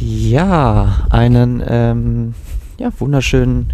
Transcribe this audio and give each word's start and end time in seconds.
Ja, 0.00 1.06
einen 1.10 1.60
ähm, 1.66 2.34
ja, 2.78 2.92
wunderschönen 3.00 3.72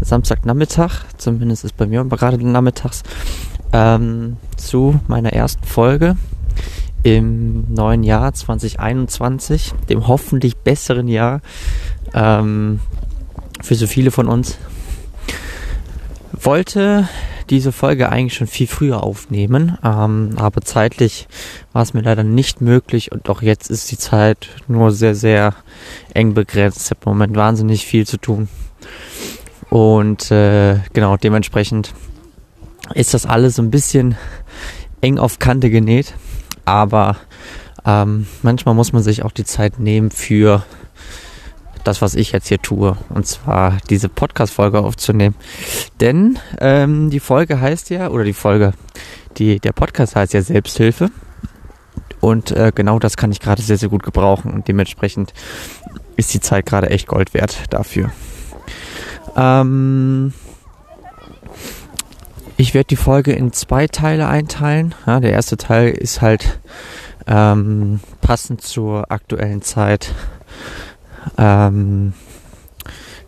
Samstagnachmittag, 0.00 1.02
zumindest 1.16 1.64
ist 1.64 1.76
bei 1.76 1.86
mir 1.86 2.04
gerade 2.04 2.38
nachmittags, 2.46 3.02
ähm, 3.72 4.36
zu 4.56 5.00
meiner 5.08 5.32
ersten 5.32 5.64
Folge 5.64 6.16
im 7.02 7.64
neuen 7.74 8.04
Jahr 8.04 8.32
2021, 8.32 9.74
dem 9.88 10.06
hoffentlich 10.06 10.56
besseren 10.58 11.08
Jahr 11.08 11.40
ähm, 12.14 12.78
für 13.60 13.74
so 13.74 13.88
viele 13.88 14.12
von 14.12 14.28
uns. 14.28 14.58
Wollte 16.30 17.08
diese 17.50 17.72
Folge 17.72 18.08
eigentlich 18.08 18.34
schon 18.34 18.46
viel 18.46 18.66
früher 18.66 19.02
aufnehmen, 19.02 19.78
ähm, 19.84 20.30
aber 20.36 20.62
zeitlich 20.62 21.28
war 21.72 21.82
es 21.82 21.94
mir 21.94 22.02
leider 22.02 22.24
nicht 22.24 22.60
möglich 22.60 23.12
und 23.12 23.28
auch 23.28 23.42
jetzt 23.42 23.70
ist 23.70 23.90
die 23.90 23.98
Zeit 23.98 24.48
nur 24.68 24.92
sehr, 24.92 25.14
sehr 25.14 25.54
eng 26.14 26.34
begrenzt. 26.34 26.82
Ich 26.84 26.90
habe 26.90 27.00
im 27.04 27.12
Moment 27.12 27.36
wahnsinnig 27.36 27.86
viel 27.86 28.06
zu 28.06 28.16
tun. 28.16 28.48
Und 29.70 30.30
äh, 30.30 30.78
genau, 30.92 31.16
dementsprechend 31.16 31.94
ist 32.94 33.14
das 33.14 33.26
alles 33.26 33.56
so 33.56 33.62
ein 33.62 33.70
bisschen 33.70 34.16
eng 35.00 35.18
auf 35.18 35.38
Kante 35.38 35.70
genäht. 35.70 36.14
Aber 36.64 37.16
ähm, 37.84 38.26
manchmal 38.42 38.74
muss 38.74 38.92
man 38.92 39.02
sich 39.02 39.22
auch 39.22 39.32
die 39.32 39.44
Zeit 39.44 39.78
nehmen 39.78 40.10
für 40.10 40.64
das, 41.84 42.02
was 42.02 42.14
ich 42.14 42.32
jetzt 42.32 42.48
hier 42.48 42.60
tue. 42.60 42.96
Und 43.10 43.26
zwar 43.26 43.78
diese 43.90 44.08
Podcast-Folge 44.08 44.80
aufzunehmen. 44.80 45.36
Denn 46.00 46.38
ähm, 46.60 47.10
die 47.10 47.20
Folge 47.20 47.60
heißt 47.60 47.90
ja, 47.90 48.08
oder 48.08 48.24
die 48.24 48.32
Folge, 48.32 48.72
die, 49.36 49.60
der 49.60 49.72
Podcast 49.72 50.16
heißt 50.16 50.32
ja 50.32 50.42
Selbsthilfe. 50.42 51.10
Und 52.20 52.50
äh, 52.52 52.72
genau 52.74 52.98
das 52.98 53.16
kann 53.16 53.32
ich 53.32 53.40
gerade 53.40 53.62
sehr, 53.62 53.76
sehr 53.76 53.90
gut 53.90 54.02
gebrauchen. 54.02 54.52
Und 54.52 54.66
dementsprechend 54.66 55.34
ist 56.16 56.32
die 56.32 56.40
Zeit 56.40 56.66
gerade 56.66 56.90
echt 56.90 57.06
Gold 57.06 57.34
wert 57.34 57.64
dafür. 57.70 58.10
Ähm, 59.36 60.32
ich 62.56 62.72
werde 62.72 62.86
die 62.86 62.96
Folge 62.96 63.32
in 63.32 63.52
zwei 63.52 63.88
Teile 63.88 64.28
einteilen. 64.28 64.94
Ja, 65.06 65.20
der 65.20 65.32
erste 65.32 65.56
Teil 65.56 65.90
ist 65.90 66.22
halt 66.22 66.60
ähm, 67.26 68.00
passend 68.20 68.62
zur 68.62 69.10
aktuellen 69.10 69.62
Zeit 69.62 70.14
ähm, 71.38 72.12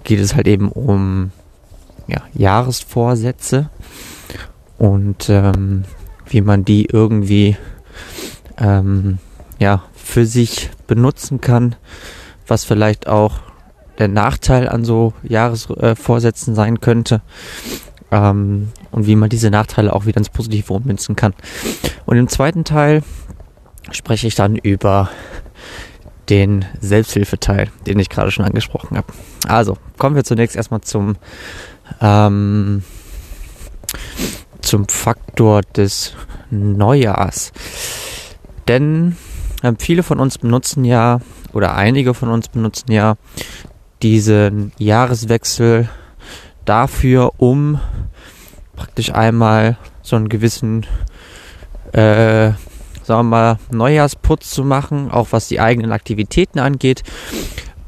geht 0.05 0.21
es 0.21 0.35
halt 0.35 0.47
eben 0.47 0.71
um 0.71 1.33
ja, 2.07 2.23
Jahresvorsätze 2.35 3.71
und 4.79 5.29
ähm, 5.29 5.85
wie 6.27 6.41
man 6.41 6.65
die 6.65 6.87
irgendwie 6.87 7.57
ähm, 8.59 9.19
ja, 9.59 9.85
für 9.95 10.27
sich 10.27 10.71
benutzen 10.87 11.41
kann, 11.41 11.77
was 12.47 12.65
vielleicht 12.65 13.07
auch 13.07 13.41
der 13.99 14.09
Nachteil 14.09 14.69
an 14.69 14.85
so 14.85 15.15
Jahresvorsätzen 15.23 16.53
äh, 16.53 16.57
sein 16.57 16.81
könnte 16.81 17.23
ähm, 18.11 18.71
und 18.91 19.07
wie 19.07 19.17
man 19.17 19.31
diese 19.31 19.51
Nachteile 19.51 19.93
auch 19.93 20.07
wieder 20.07 20.19
ins 20.19 20.29
Positive 20.29 20.73
ummünzen 20.73 21.17
kann. 21.17 21.35
Und 22.05 22.17
im 22.17 22.29
zweiten 22.29 22.65
Teil 22.65 23.03
spreche 23.91 24.27
ich 24.27 24.35
dann 24.35 24.57
über 24.57 25.11
den 26.29 26.65
Selbsthilfeteil, 26.81 27.71
den 27.87 27.99
ich 27.99 28.09
gerade 28.09 28.31
schon 28.31 28.45
angesprochen 28.45 28.97
habe. 28.97 29.13
Also 29.47 29.77
kommen 29.99 30.17
wir 30.17 30.25
zunächst 30.25 30.57
erstmal 30.57 30.81
zum 30.81 31.17
ähm, 32.01 32.83
zum 34.61 34.89
Faktor 34.89 35.63
des 35.63 36.15
Neujahrs. 36.51 37.53
Denn 38.69 39.17
ähm, 39.63 39.77
viele 39.79 40.03
von 40.03 40.19
uns 40.19 40.39
benutzen 40.39 40.85
ja 40.85 41.21
oder 41.53 41.75
einige 41.77 42.15
von 42.15 42.29
uns 42.29 42.49
benutzen 42.49 42.93
ja 42.93 43.17
diesen 44.03 44.73
Jahreswechsel 44.79 45.89
dafür, 46.65 47.33
um 47.39 47.81
praktisch 48.75 49.15
einmal 49.15 49.79
so 50.03 50.17
einen 50.17 50.29
gewissen 50.29 50.85
äh, 51.93 52.51
sagen 53.07 53.29
wir 53.29 53.31
mal, 53.31 53.59
Neujahrsputz 53.71 54.51
zu 54.51 54.65
machen, 54.65 55.11
auch 55.11 55.29
was 55.31 55.47
die 55.49 55.61
eigenen 55.61 55.93
Aktivitäten 55.93 56.59
angeht. 56.59 57.03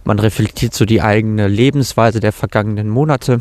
Man 0.05 0.19
reflektiert 0.19 0.75
so 0.75 0.85
die 0.85 1.03
eigene 1.03 1.49
Lebensweise 1.49 2.21
der 2.21 2.33
vergangenen 2.33 2.89
Monate 2.89 3.41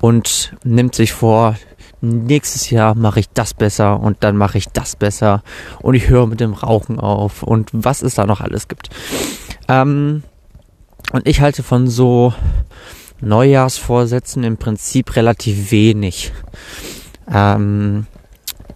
und 0.00 0.56
nimmt 0.64 0.94
sich 0.94 1.12
vor, 1.12 1.56
nächstes 2.00 2.68
Jahr 2.70 2.94
mache 2.94 3.20
ich 3.20 3.28
das 3.30 3.54
besser 3.54 4.00
und 4.00 4.24
dann 4.24 4.36
mache 4.36 4.58
ich 4.58 4.68
das 4.68 4.96
besser 4.96 5.42
und 5.80 5.94
ich 5.94 6.08
höre 6.08 6.26
mit 6.26 6.40
dem 6.40 6.52
Rauchen 6.52 6.98
auf 6.98 7.42
und 7.42 7.70
was 7.72 8.02
es 8.02 8.14
da 8.14 8.26
noch 8.26 8.40
alles 8.40 8.68
gibt. 8.68 8.90
Ähm, 9.68 10.24
und 11.12 11.28
ich 11.28 11.40
halte 11.40 11.62
von 11.62 11.86
so 11.86 12.34
Neujahrsvorsätzen 13.20 14.42
im 14.42 14.56
Prinzip 14.56 15.14
relativ 15.16 15.70
wenig. 15.70 16.32
Ähm, 17.32 18.06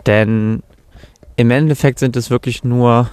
denn 0.06 0.62
im 1.38 1.52
Endeffekt 1.52 2.00
sind 2.00 2.16
es 2.16 2.30
wirklich 2.30 2.64
nur 2.64 3.08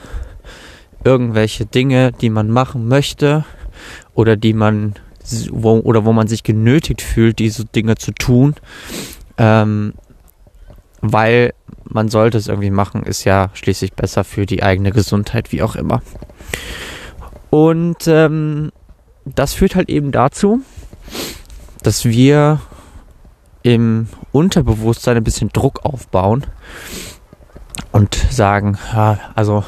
irgendwelche 1.04 1.68
Dinge, 1.68 2.12
die 2.12 2.32
man 2.32 2.50
machen 2.50 2.88
möchte 2.88 3.46
oder 4.16 4.36
die 4.36 4.54
man 4.54 4.96
wo, 5.52 5.74
oder 5.78 6.06
wo 6.06 6.12
man 6.12 6.28
sich 6.28 6.42
genötigt 6.42 7.04
fühlt, 7.04 7.38
diese 7.38 7.66
Dinge 7.66 7.98
zu 7.98 8.12
tun, 8.14 8.56
ähm, 9.38 9.94
weil 11.02 11.54
man 11.84 12.10
sollte 12.10 12.40
es 12.40 12.48
irgendwie 12.48 12.72
machen, 12.72 13.04
ist 13.04 13.26
ja 13.26 13.52
schließlich 13.54 13.94
besser 13.94 14.24
für 14.24 14.48
die 14.48 14.64
eigene 14.64 14.92
Gesundheit, 14.92 15.52
wie 15.52 15.62
auch 15.62 15.76
immer. 15.76 16.02
Und 17.52 18.08
ähm, 18.08 18.72
das 19.24 19.54
führt 19.54 19.76
halt 19.76 19.90
eben 19.90 20.12
dazu, 20.12 20.62
dass 21.84 22.06
wir 22.06 22.60
im 23.62 24.08
Unterbewusstsein 24.32 25.18
ein 25.18 25.24
bisschen 25.24 25.50
Druck 25.50 25.86
aufbauen 25.86 26.48
und 27.96 28.14
sagen, 28.30 28.78
ja, 28.92 29.20
also 29.36 29.64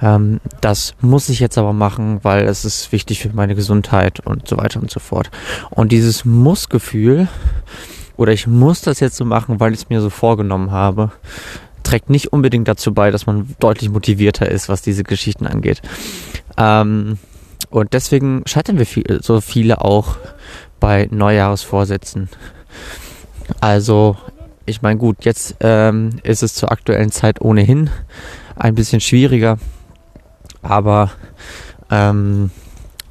ähm, 0.00 0.40
das 0.62 0.94
muss 1.02 1.28
ich 1.28 1.38
jetzt 1.38 1.58
aber 1.58 1.74
machen, 1.74 2.20
weil 2.22 2.46
es 2.46 2.64
ist 2.64 2.92
wichtig 2.92 3.20
für 3.20 3.28
meine 3.34 3.54
Gesundheit 3.54 4.20
und 4.20 4.48
so 4.48 4.56
weiter 4.56 4.80
und 4.80 4.90
so 4.90 5.00
fort. 5.00 5.30
Und 5.68 5.92
dieses 5.92 6.24
Muss-Gefühl 6.24 7.28
oder 8.16 8.32
ich 8.32 8.46
muss 8.46 8.80
das 8.80 9.00
jetzt 9.00 9.16
so 9.16 9.26
machen, 9.26 9.60
weil 9.60 9.74
ich 9.74 9.80
es 9.80 9.90
mir 9.90 10.00
so 10.00 10.08
vorgenommen 10.08 10.70
habe, 10.70 11.12
trägt 11.82 12.08
nicht 12.08 12.32
unbedingt 12.32 12.68
dazu 12.68 12.94
bei, 12.94 13.10
dass 13.10 13.26
man 13.26 13.54
deutlich 13.60 13.90
motivierter 13.90 14.50
ist, 14.50 14.70
was 14.70 14.80
diese 14.80 15.04
Geschichten 15.04 15.46
angeht. 15.46 15.82
Ähm, 16.56 17.18
und 17.68 17.92
deswegen 17.92 18.44
scheitern 18.46 18.78
wir 18.78 18.86
viel, 18.86 19.20
so 19.22 19.42
viele 19.42 19.82
auch 19.82 20.16
bei 20.80 21.06
Neujahresvorsätzen. 21.10 22.30
Also 23.60 24.16
ich 24.66 24.82
meine, 24.82 24.98
gut, 24.98 25.24
jetzt 25.24 25.56
ähm, 25.60 26.20
ist 26.22 26.42
es 26.42 26.54
zur 26.54 26.70
aktuellen 26.72 27.10
Zeit 27.10 27.40
ohnehin 27.40 27.90
ein 28.56 28.74
bisschen 28.74 29.00
schwieriger, 29.00 29.58
aber 30.62 31.12
ähm, 31.90 32.50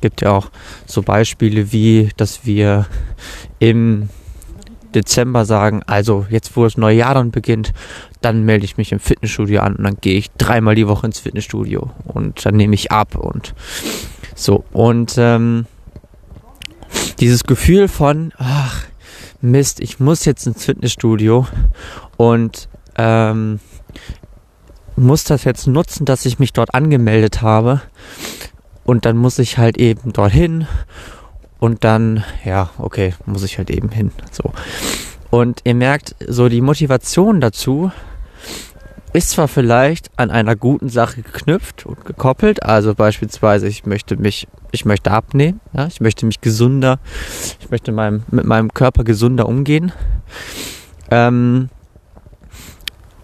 gibt 0.01 0.21
ja 0.21 0.31
auch 0.31 0.49
so 0.85 1.01
Beispiele 1.01 1.71
wie, 1.71 2.09
dass 2.17 2.45
wir 2.45 2.87
im 3.59 4.09
Dezember 4.93 5.45
sagen, 5.45 5.83
also 5.85 6.25
jetzt 6.29 6.55
wo 6.55 6.63
das 6.63 6.77
neue 6.77 6.97
Jahr 6.97 7.13
dann 7.13 7.31
beginnt, 7.31 7.71
dann 8.21 8.43
melde 8.43 8.65
ich 8.65 8.77
mich 8.77 8.91
im 8.91 8.99
Fitnessstudio 8.99 9.61
an 9.61 9.75
und 9.75 9.83
dann 9.83 9.97
gehe 10.01 10.17
ich 10.17 10.31
dreimal 10.31 10.75
die 10.75 10.87
Woche 10.87 11.05
ins 11.05 11.19
Fitnessstudio 11.19 11.91
und 12.05 12.45
dann 12.45 12.55
nehme 12.55 12.75
ich 12.75 12.91
ab 12.91 13.15
und 13.15 13.53
so. 14.35 14.63
Und 14.71 15.15
ähm, 15.17 15.65
dieses 17.19 17.43
Gefühl 17.43 17.87
von, 17.87 18.33
ach, 18.37 18.85
Mist, 19.41 19.79
ich 19.79 19.99
muss 19.99 20.25
jetzt 20.25 20.45
ins 20.45 20.65
Fitnessstudio 20.65 21.47
und 22.17 22.69
ähm, 22.97 23.59
muss 24.95 25.23
das 25.23 25.43
jetzt 25.43 25.67
nutzen, 25.67 26.05
dass 26.05 26.25
ich 26.25 26.39
mich 26.39 26.53
dort 26.53 26.73
angemeldet 26.73 27.41
habe. 27.41 27.81
Und 28.83 29.05
dann 29.05 29.17
muss 29.17 29.39
ich 29.39 29.57
halt 29.57 29.77
eben 29.77 30.13
dorthin. 30.13 30.67
Und 31.59 31.83
dann, 31.83 32.23
ja, 32.43 32.71
okay, 32.77 33.13
muss 33.25 33.43
ich 33.43 33.57
halt 33.57 33.69
eben 33.69 33.89
hin. 33.89 34.11
So. 34.31 34.51
Und 35.29 35.61
ihr 35.63 35.75
merkt, 35.75 36.15
so 36.27 36.49
die 36.49 36.61
Motivation 36.61 37.39
dazu 37.39 37.91
ist 39.13 39.31
zwar 39.31 39.47
vielleicht 39.47 40.09
an 40.17 40.31
einer 40.31 40.55
guten 40.55 40.89
Sache 40.89 41.21
geknüpft 41.21 41.85
und 41.85 42.05
gekoppelt, 42.05 42.63
also 42.63 42.95
beispielsweise 42.95 43.67
ich 43.67 43.85
möchte 43.85 44.15
mich, 44.15 44.47
ich 44.71 44.85
möchte 44.85 45.11
abnehmen, 45.11 45.59
ja, 45.73 45.87
ich 45.87 45.99
möchte 45.99 46.25
mich 46.25 46.41
gesunder, 46.41 46.99
ich 47.59 47.69
möchte 47.69 47.91
meinem, 47.91 48.23
mit 48.31 48.45
meinem 48.45 48.73
Körper 48.73 49.03
gesunder 49.03 49.47
umgehen. 49.47 49.91
Ähm, 51.09 51.69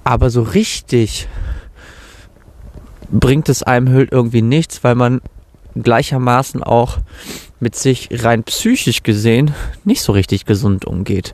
aber 0.04 0.30
so 0.30 0.42
richtig 0.42 1.28
bringt 3.10 3.48
es 3.48 3.64
einem 3.64 3.90
halt 3.90 4.12
irgendwie 4.12 4.42
nichts, 4.42 4.84
weil 4.84 4.96
man 4.96 5.22
gleichermaßen 5.76 6.64
auch 6.64 6.98
mit 7.60 7.76
sich 7.76 8.10
rein 8.12 8.44
psychisch 8.44 9.04
gesehen 9.04 9.54
nicht 9.84 10.02
so 10.02 10.12
richtig 10.12 10.46
gesund 10.46 10.86
umgeht. 10.86 11.34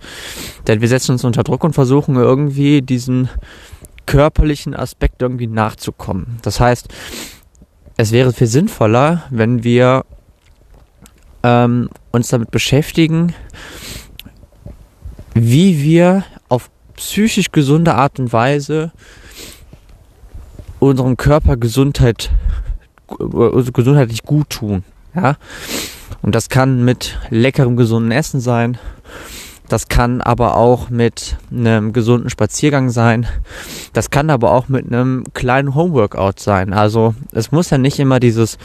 Denn 0.67 0.81
wir 0.81 0.87
setzen 0.87 1.13
uns 1.13 1.23
unter 1.23 1.43
Druck 1.43 1.63
und 1.63 1.73
versuchen 1.73 2.15
irgendwie 2.15 2.81
diesen 2.81 3.29
körperlichen 4.05 4.75
Aspekt 4.75 5.21
irgendwie 5.21 5.47
nachzukommen. 5.47 6.37
Das 6.41 6.59
heißt, 6.59 6.87
es 7.97 8.11
wäre 8.11 8.33
viel 8.33 8.47
sinnvoller, 8.47 9.23
wenn 9.29 9.63
wir 9.63 10.05
ähm, 11.43 11.89
uns 12.11 12.29
damit 12.29 12.51
beschäftigen, 12.51 13.33
wie 15.33 15.81
wir 15.81 16.23
auf 16.49 16.69
psychisch 16.95 17.51
gesunde 17.51 17.95
Art 17.95 18.19
und 18.19 18.33
Weise 18.33 18.91
unserem 20.79 21.17
Körper 21.17 21.57
Gesundheit, 21.57 22.31
äh, 23.19 23.71
gesundheitlich 23.71 24.23
gut 24.23 24.49
tun. 24.49 24.83
Ja? 25.15 25.37
Und 26.21 26.35
das 26.35 26.49
kann 26.49 26.83
mit 26.83 27.17
leckerem, 27.29 27.77
gesunden 27.77 28.11
Essen 28.11 28.39
sein. 28.39 28.77
Das 29.73 29.87
kann 29.87 30.21
aber 30.21 30.55
auch 30.55 30.91
mit 30.91 31.37
einem 31.51 31.93
gesunden 31.93 32.29
Spaziergang 32.29 32.91
sein. 32.91 33.25
Das 33.91 34.11
kann 34.11 34.29
aber 34.29 34.51
auch 34.51 34.67
mit 34.67 34.85
einem 34.85 35.23
kleinen 35.33 35.73
Homeworkout 35.73 36.33
sein. 36.37 36.73
Also 36.73 37.15
es 37.31 37.51
muss 37.51 37.71
ja 37.71 37.79
nicht 37.79 37.97
immer 37.97 38.19
dieses, 38.19 38.59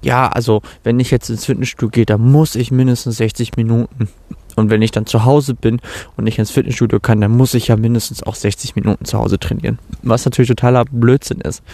ja, 0.00 0.28
also 0.28 0.62
wenn 0.84 1.00
ich 1.00 1.10
jetzt 1.10 1.28
ins 1.28 1.46
Fitnessstudio 1.46 1.90
gehe, 1.90 2.06
dann 2.06 2.20
muss 2.20 2.54
ich 2.54 2.70
mindestens 2.70 3.16
60 3.16 3.56
Minuten. 3.56 4.08
Und 4.54 4.70
wenn 4.70 4.80
ich 4.80 4.92
dann 4.92 5.06
zu 5.06 5.24
Hause 5.24 5.54
bin 5.54 5.80
und 6.16 6.22
nicht 6.22 6.38
ins 6.38 6.52
Fitnessstudio 6.52 7.00
kann, 7.00 7.20
dann 7.20 7.32
muss 7.32 7.54
ich 7.54 7.66
ja 7.66 7.74
mindestens 7.74 8.22
auch 8.22 8.36
60 8.36 8.76
Minuten 8.76 9.06
zu 9.06 9.18
Hause 9.18 9.40
trainieren. 9.40 9.80
Was 10.02 10.24
natürlich 10.24 10.50
totaler 10.50 10.84
Blödsinn 10.84 11.40
ist. 11.40 11.64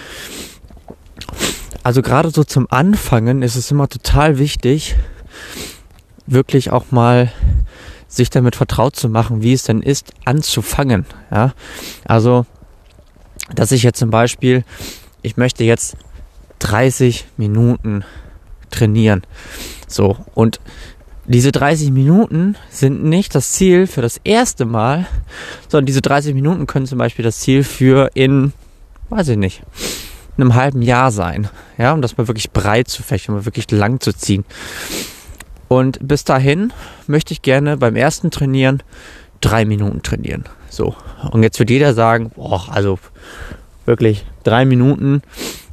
Also 1.82 2.00
gerade 2.00 2.31
so 2.31 2.44
zum 2.44 2.67
Anfangen 2.71 3.43
ist 3.43 3.56
es 3.56 3.71
immer 3.71 3.91
total 3.91 4.38
wichtig, 4.38 4.97
wirklich 6.27 6.73
auch 6.73 6.91
mal 6.91 7.31
sich 8.10 8.28
damit 8.28 8.56
vertraut 8.56 8.96
zu 8.96 9.08
machen, 9.08 9.40
wie 9.40 9.52
es 9.52 9.62
denn 9.62 9.80
ist, 9.80 10.12
anzufangen. 10.24 11.06
Ja, 11.30 11.54
also, 12.04 12.44
dass 13.54 13.72
ich 13.72 13.82
jetzt 13.82 13.98
zum 13.98 14.10
Beispiel, 14.10 14.64
ich 15.22 15.36
möchte 15.36 15.64
jetzt 15.64 15.96
30 16.58 17.26
Minuten 17.36 18.04
trainieren. 18.70 19.22
So, 19.86 20.16
und 20.34 20.60
diese 21.26 21.52
30 21.52 21.92
Minuten 21.92 22.56
sind 22.70 23.04
nicht 23.04 23.34
das 23.34 23.52
Ziel 23.52 23.86
für 23.86 24.02
das 24.02 24.20
erste 24.24 24.64
Mal, 24.64 25.06
sondern 25.68 25.86
diese 25.86 26.02
30 26.02 26.34
Minuten 26.34 26.66
können 26.66 26.86
zum 26.86 26.98
Beispiel 26.98 27.24
das 27.24 27.38
Ziel 27.38 27.62
für 27.62 28.10
in, 28.14 28.52
weiß 29.08 29.28
ich 29.28 29.36
nicht, 29.36 29.62
einem 30.36 30.54
halben 30.54 30.82
Jahr 30.82 31.12
sein. 31.12 31.48
Ja, 31.78 31.92
um 31.92 32.02
das 32.02 32.16
mal 32.16 32.26
wirklich 32.26 32.50
breit 32.50 32.88
zu 32.88 33.02
fächern, 33.02 33.36
mal 33.36 33.44
wirklich 33.44 33.70
lang 33.70 34.00
zu 34.00 34.12
ziehen. 34.12 34.44
Und 35.72 36.00
bis 36.02 36.25
dahin 36.25 36.72
möchte 37.06 37.32
ich 37.32 37.43
gerne 37.43 37.76
beim 37.76 37.94
ersten 37.94 38.32
Trainieren 38.32 38.82
drei 39.40 39.64
Minuten 39.64 40.02
trainieren. 40.02 40.43
So. 40.69 40.96
Und 41.31 41.44
jetzt 41.44 41.61
wird 41.61 41.70
jeder 41.70 41.94
sagen, 41.94 42.32
boah, 42.34 42.67
also 42.72 42.99
wirklich 43.84 44.26
drei 44.43 44.64
Minuten. 44.64 45.22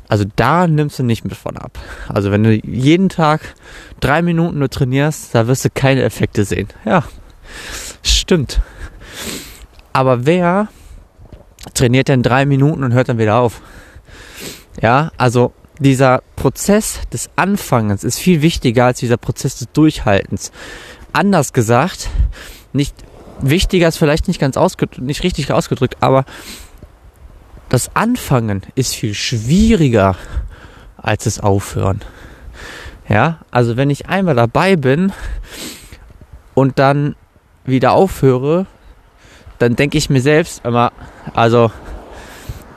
Also 0.07 0.23
da 0.35 0.67
nimmst 0.67 0.99
du 0.99 1.03
nicht 1.03 1.23
mit 1.23 1.35
von 1.35 1.57
ab. 1.57 1.79
Also 2.09 2.29
wenn 2.29 2.43
du 2.43 2.53
jeden 2.53 3.09
Tag 3.09 3.55
drei 3.99 4.21
Minuten 4.21 4.59
nur 4.59 4.69
trainierst, 4.69 5.33
da 5.33 5.47
wirst 5.47 5.65
du 5.65 5.69
keine 5.71 6.03
Effekte 6.03 6.45
sehen. 6.45 6.67
Ja, 6.85 7.03
stimmt. 8.03 8.61
Aber 9.93 10.27
wer 10.27 10.67
trainiert 11.73 12.07
denn 12.07 12.21
drei 12.21 12.45
Minuten 12.45 12.83
und 12.83 12.93
hört 12.93 13.09
dann 13.09 13.17
wieder 13.17 13.37
auf? 13.37 13.61
Ja, 14.79 15.11
also 15.17 15.53
dieser 15.79 16.23
Prozess 16.35 17.01
des 17.11 17.29
Anfangens 17.35 18.03
ist 18.03 18.19
viel 18.19 18.41
wichtiger 18.41 18.85
als 18.85 18.99
dieser 18.99 19.17
Prozess 19.17 19.57
des 19.57 19.71
Durchhaltens. 19.73 20.51
Anders 21.13 21.53
gesagt, 21.53 22.09
nicht 22.73 22.95
wichtiger 23.39 23.87
ist 23.87 23.97
vielleicht 23.97 24.27
nicht 24.27 24.39
ganz 24.39 24.57
ausgedrückt, 24.57 25.01
nicht 25.01 25.23
richtig 25.23 25.51
ausgedrückt, 25.51 25.97
aber 26.01 26.25
das 27.69 27.95
Anfangen 27.95 28.61
ist 28.75 28.95
viel 28.95 29.13
schwieriger 29.13 30.15
als 30.97 31.25
das 31.25 31.39
Aufhören. 31.39 32.01
Ja, 33.09 33.39
also 33.51 33.77
wenn 33.77 33.89
ich 33.89 34.07
einmal 34.07 34.35
dabei 34.35 34.75
bin 34.75 35.13
und 36.53 36.79
dann 36.79 37.15
wieder 37.65 37.93
aufhöre, 37.93 38.65
dann 39.59 39.75
denke 39.75 39.97
ich 39.97 40.09
mir 40.09 40.21
selbst 40.21 40.65
immer, 40.65 40.91
also 41.33 41.71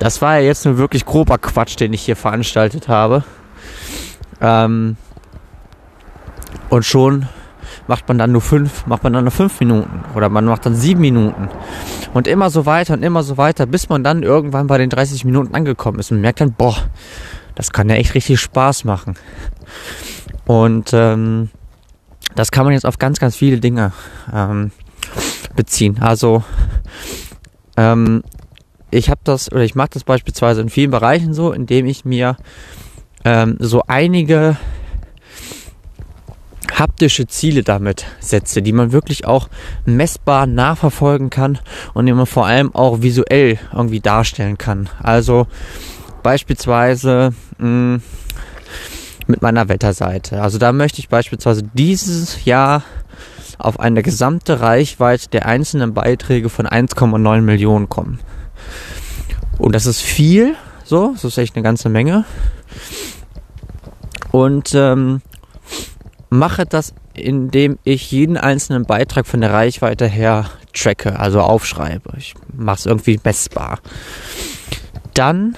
das 0.01 0.23
war 0.23 0.39
ja 0.39 0.47
jetzt 0.47 0.65
nur 0.65 0.79
wirklich 0.79 1.05
grober 1.05 1.39
Quatsch, 1.39 1.79
den 1.79 1.93
ich 1.93 2.03
hier 2.03 2.17
veranstaltet 2.17 2.89
habe. 2.89 3.23
Ähm, 4.41 4.97
und 6.71 6.85
schon 6.85 7.29
macht 7.87 8.09
man 8.09 8.17
dann 8.17 8.33
nur 8.33 8.41
fünf, 8.41 8.87
macht 8.87 9.05
man 9.05 9.13
dann 9.13 9.25
nur 9.25 9.31
fünf 9.31 9.61
Minuten 9.61 10.03
oder 10.15 10.29
man 10.31 10.47
macht 10.47 10.65
dann 10.65 10.75
sieben 10.75 11.03
Minuten 11.03 11.49
und 12.15 12.27
immer 12.27 12.49
so 12.49 12.65
weiter 12.65 12.95
und 12.95 13.03
immer 13.03 13.23
so 13.23 13.37
weiter, 13.37 13.67
bis 13.67 13.89
man 13.89 14.03
dann 14.03 14.23
irgendwann 14.23 14.67
bei 14.67 14.79
den 14.79 14.89
30 14.89 15.25
Minuten 15.25 15.55
angekommen 15.55 15.99
ist 15.99 16.11
und 16.11 16.21
merkt 16.21 16.41
dann, 16.41 16.53
boah, 16.53 16.77
das 17.55 17.71
kann 17.71 17.91
ja 17.91 17.97
echt 17.97 18.15
richtig 18.15 18.41
Spaß 18.41 18.85
machen. 18.85 19.17
Und 20.47 20.93
ähm, 20.95 21.51
das 22.35 22.51
kann 22.51 22.65
man 22.65 22.73
jetzt 22.73 22.87
auf 22.87 22.99
ganz, 22.99 23.21
ganz 23.21 23.37
viele 23.37 23.61
Dinge 23.61 23.93
ähm, 24.33 24.71
beziehen. 25.57 25.99
Also 26.01 26.43
ähm, 27.77 28.23
ich 28.91 29.11
habe 29.11 29.21
das 29.25 29.51
oder 29.51 29.63
ich 29.63 29.75
mache 29.75 29.91
das 29.95 30.05
beispielsweise 30.05 30.61
in 30.61 30.69
vielen 30.69 30.91
Bereichen 30.91 31.35
so, 31.35 31.53
indem 31.53 31.87
ich 31.87 32.05
mir 32.05 32.37
ähm, 33.25 33.57
so 33.59 33.83
einige 33.87 34.57
haptische 36.79 37.27
Ziele 37.27 37.63
damit 37.63 38.07
setze, 38.21 38.63
die 38.63 38.73
man 38.73 38.93
wirklich 38.93 39.27
auch 39.27 39.49
messbar 39.85 40.47
nachverfolgen 40.47 41.29
kann 41.31 41.59
und 41.95 42.07
die 42.07 42.13
man 42.13 42.27
vor 42.27 42.47
allem 42.47 42.75
auch 42.75 43.03
visuell 43.03 43.59
irgendwie 43.73 44.01
darstellen 44.01 44.57
kann. 44.57 44.89
Also 45.03 45.47
beispielsweise 46.23 47.35
mh, 47.59 47.69
mm, 47.69 48.03
mit 49.27 49.43
meiner 49.43 49.69
Wetterseite. 49.69 50.43
Also 50.43 50.59
da 50.59 50.73
möchte 50.73 50.99
ich 50.99 51.09
beispielsweise 51.09 51.63
dieses 51.75 52.45
Jahr 52.45 52.83
auf 53.59 53.79
eine 53.79 54.03
gesamte 54.03 54.61
Reichweite 54.61 55.29
der 55.29 55.47
einzelnen 55.47 55.95
Beiträge 55.95 56.49
von 56.49 56.67
1,9 56.67 57.43
Millionen 57.43 57.89
kommen. 57.89 58.19
Und 59.61 59.75
das 59.75 59.85
ist 59.85 60.01
viel, 60.01 60.57
so, 60.85 61.11
das 61.13 61.25
ist 61.25 61.37
echt 61.37 61.55
eine 61.55 61.63
ganze 61.63 61.91
Menge. 61.91 62.25
Und 64.33 64.73
ähm, 64.75 65.21
mache 66.31 66.65
das, 66.65 66.95
indem 67.13 67.79
ich 67.85 68.11
jeden 68.11 68.39
einzelnen 68.39 68.87
Beitrag 68.87 69.27
von 69.27 69.43
der 69.43 69.53
Reichweite 69.53 70.07
her 70.07 70.47
tracke, 70.73 71.19
also 71.19 71.41
aufschreibe. 71.41 72.15
Ich 72.17 72.35
mache 72.55 72.79
es 72.79 72.87
irgendwie 72.87 73.21
messbar. 73.23 73.81
Dann 75.13 75.57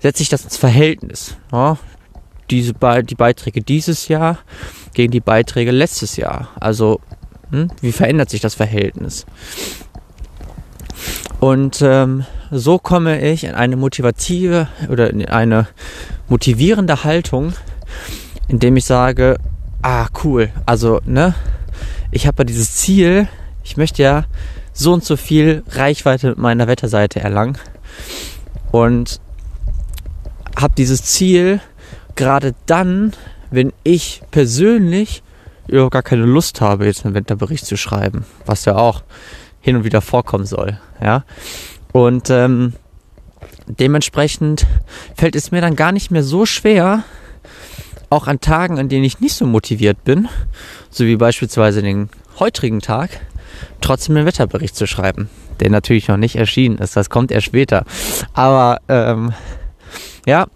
setze 0.00 0.22
ich 0.22 0.28
das 0.28 0.42
ins 0.42 0.56
Verhältnis. 0.56 1.36
Ja, 1.52 1.78
diese 2.50 2.74
Be 2.74 3.04
die 3.04 3.14
Beiträge 3.14 3.62
dieses 3.62 4.08
Jahr 4.08 4.38
gegen 4.94 5.12
die 5.12 5.20
Beiträge 5.20 5.70
letztes 5.70 6.16
Jahr. 6.16 6.48
Also, 6.58 7.00
hm, 7.50 7.70
wie 7.80 7.92
verändert 7.92 8.30
sich 8.30 8.40
das 8.40 8.56
Verhältnis? 8.56 9.26
Und 11.38 11.80
ähm, 11.82 12.24
so 12.50 12.78
komme 12.78 13.20
ich 13.20 13.44
in 13.44 13.54
eine 13.54 13.76
motivative 13.76 14.68
oder 14.88 15.10
in 15.10 15.26
eine 15.26 15.68
motivierende 16.28 17.04
Haltung, 17.04 17.52
indem 18.48 18.76
ich 18.76 18.84
sage, 18.84 19.36
ah 19.82 20.08
cool, 20.24 20.50
also 20.66 21.00
ne, 21.04 21.34
ich 22.10 22.26
habe 22.26 22.38
ja 22.38 22.44
dieses 22.44 22.74
Ziel, 22.74 23.28
ich 23.62 23.76
möchte 23.76 24.02
ja 24.02 24.24
so 24.72 24.92
und 24.92 25.04
so 25.04 25.16
viel 25.16 25.62
Reichweite 25.70 26.28
mit 26.28 26.38
meiner 26.38 26.66
Wetterseite 26.66 27.20
erlangen 27.20 27.58
und 28.72 29.20
habe 30.58 30.74
dieses 30.76 31.04
Ziel 31.04 31.60
gerade 32.16 32.54
dann, 32.66 33.12
wenn 33.50 33.72
ich 33.84 34.22
persönlich 34.30 35.22
überhaupt 35.66 35.92
gar 35.92 36.02
keine 36.02 36.24
Lust 36.24 36.60
habe, 36.60 36.86
jetzt 36.86 37.04
einen 37.04 37.14
Wetterbericht 37.14 37.64
zu 37.64 37.76
schreiben, 37.76 38.24
was 38.44 38.64
ja 38.64 38.76
auch 38.76 39.02
hin 39.60 39.76
und 39.76 39.84
wieder 39.84 40.00
vorkommen 40.00 40.46
soll. 40.46 40.78
Ja? 41.00 41.24
Und 41.92 42.30
ähm, 42.30 42.74
dementsprechend 43.66 44.66
fällt 45.16 45.36
es 45.36 45.50
mir 45.50 45.60
dann 45.60 45.76
gar 45.76 45.92
nicht 45.92 46.10
mehr 46.10 46.22
so 46.22 46.46
schwer, 46.46 47.04
auch 48.10 48.26
an 48.26 48.40
Tagen, 48.40 48.78
an 48.78 48.88
denen 48.88 49.04
ich 49.04 49.20
nicht 49.20 49.34
so 49.34 49.46
motiviert 49.46 50.04
bin, 50.04 50.28
so 50.90 51.06
wie 51.06 51.16
beispielsweise 51.16 51.80
den 51.80 52.08
heutigen 52.38 52.80
Tag, 52.80 53.10
trotzdem 53.80 54.16
einen 54.16 54.26
Wetterbericht 54.26 54.74
zu 54.74 54.86
schreiben, 54.86 55.30
der 55.60 55.70
natürlich 55.70 56.08
noch 56.08 56.16
nicht 56.16 56.36
erschienen 56.36 56.78
ist. 56.78 56.96
Das 56.96 57.10
kommt 57.10 57.30
erst 57.30 57.46
später. 57.46 57.84
Aber 58.32 58.80
ähm, 58.88 59.32
ja, 60.26 60.46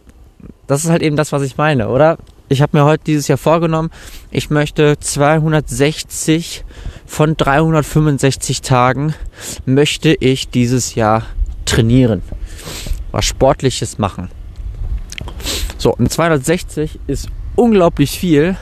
das 0.66 0.84
ist 0.84 0.90
halt 0.90 1.02
eben 1.02 1.16
das, 1.16 1.32
was 1.32 1.42
ich 1.42 1.56
meine, 1.56 1.88
oder? 1.88 2.18
Ich 2.48 2.60
habe 2.60 2.76
mir 2.76 2.84
heute 2.84 3.04
dieses 3.04 3.28
Jahr 3.28 3.38
vorgenommen, 3.38 3.90
ich 4.30 4.50
möchte 4.50 4.98
260 4.98 6.64
von 7.06 7.36
365 7.36 8.60
Tagen 8.60 9.14
möchte 9.64 10.14
ich 10.14 10.50
dieses 10.50 10.94
Jahr 10.94 11.22
trainieren. 11.64 12.22
Was 13.12 13.24
Sportliches 13.24 13.98
machen. 13.98 14.28
So, 15.78 15.94
und 15.94 16.10
260 16.10 16.98
ist 17.06 17.28
unglaublich 17.56 18.18
viel. 18.18 18.56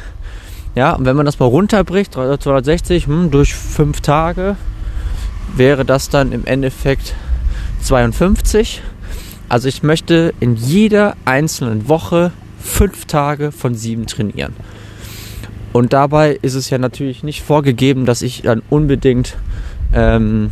Ja, 0.74 0.92
und 0.92 1.04
wenn 1.04 1.16
man 1.16 1.26
das 1.26 1.38
mal 1.38 1.46
runterbricht, 1.46 2.14
260 2.14 3.06
hm, 3.06 3.30
durch 3.30 3.54
5 3.54 4.00
Tage, 4.00 4.56
wäre 5.56 5.84
das 5.84 6.08
dann 6.08 6.32
im 6.32 6.44
Endeffekt 6.44 7.14
52. 7.82 8.80
Also 9.48 9.68
ich 9.68 9.82
möchte 9.82 10.34
in 10.40 10.56
jeder 10.56 11.16
einzelnen 11.24 11.88
Woche 11.88 12.32
fünf 12.62 13.06
Tage 13.06 13.52
von 13.52 13.74
sieben 13.74 14.06
trainieren. 14.06 14.54
Und 15.72 15.92
dabei 15.92 16.38
ist 16.42 16.54
es 16.54 16.70
ja 16.70 16.78
natürlich 16.78 17.22
nicht 17.22 17.42
vorgegeben, 17.42 18.04
dass 18.04 18.22
ich 18.22 18.42
dann 18.42 18.62
unbedingt, 18.68 19.36
ähm, 19.94 20.50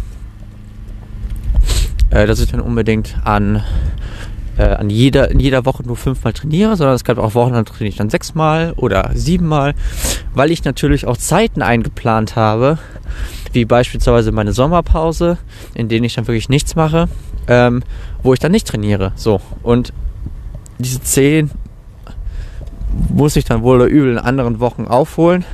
äh, 2.10 2.26
dass 2.26 2.40
ich 2.40 2.50
dann 2.50 2.60
unbedingt 2.60 3.16
an, 3.24 3.62
äh, 4.56 4.62
an 4.62 4.88
jeder, 4.88 5.30
in 5.30 5.38
jeder 5.38 5.66
Woche 5.66 5.82
nur 5.82 5.96
fünfmal 5.96 6.32
trainiere, 6.32 6.74
sondern 6.76 6.96
es 6.96 7.04
gab 7.04 7.18
auch 7.18 7.34
Wochen, 7.34 7.52
dann 7.52 7.66
trainiere 7.66 7.90
ich 7.90 7.96
dann 7.96 8.08
sechsmal 8.08 8.72
oder 8.76 9.10
siebenmal, 9.14 9.74
weil 10.34 10.50
ich 10.50 10.64
natürlich 10.64 11.06
auch 11.06 11.18
Zeiten 11.18 11.60
eingeplant 11.60 12.34
habe, 12.34 12.78
wie 13.52 13.66
beispielsweise 13.66 14.32
meine 14.32 14.52
Sommerpause, 14.52 15.36
in 15.74 15.88
denen 15.88 16.04
ich 16.04 16.14
dann 16.14 16.26
wirklich 16.26 16.48
nichts 16.48 16.76
mache, 16.76 17.08
ähm, 17.46 17.82
wo 18.22 18.32
ich 18.32 18.40
dann 18.40 18.52
nicht 18.52 18.66
trainiere. 18.66 19.12
So. 19.16 19.42
Und 19.62 19.92
diese 20.78 21.02
zehn 21.02 21.50
muss 23.12 23.36
ich 23.36 23.44
dann 23.44 23.62
wohl 23.62 23.76
oder 23.76 23.86
übel 23.86 24.12
in 24.12 24.18
anderen 24.18 24.60
Wochen 24.60 24.86
aufholen. 24.86 25.44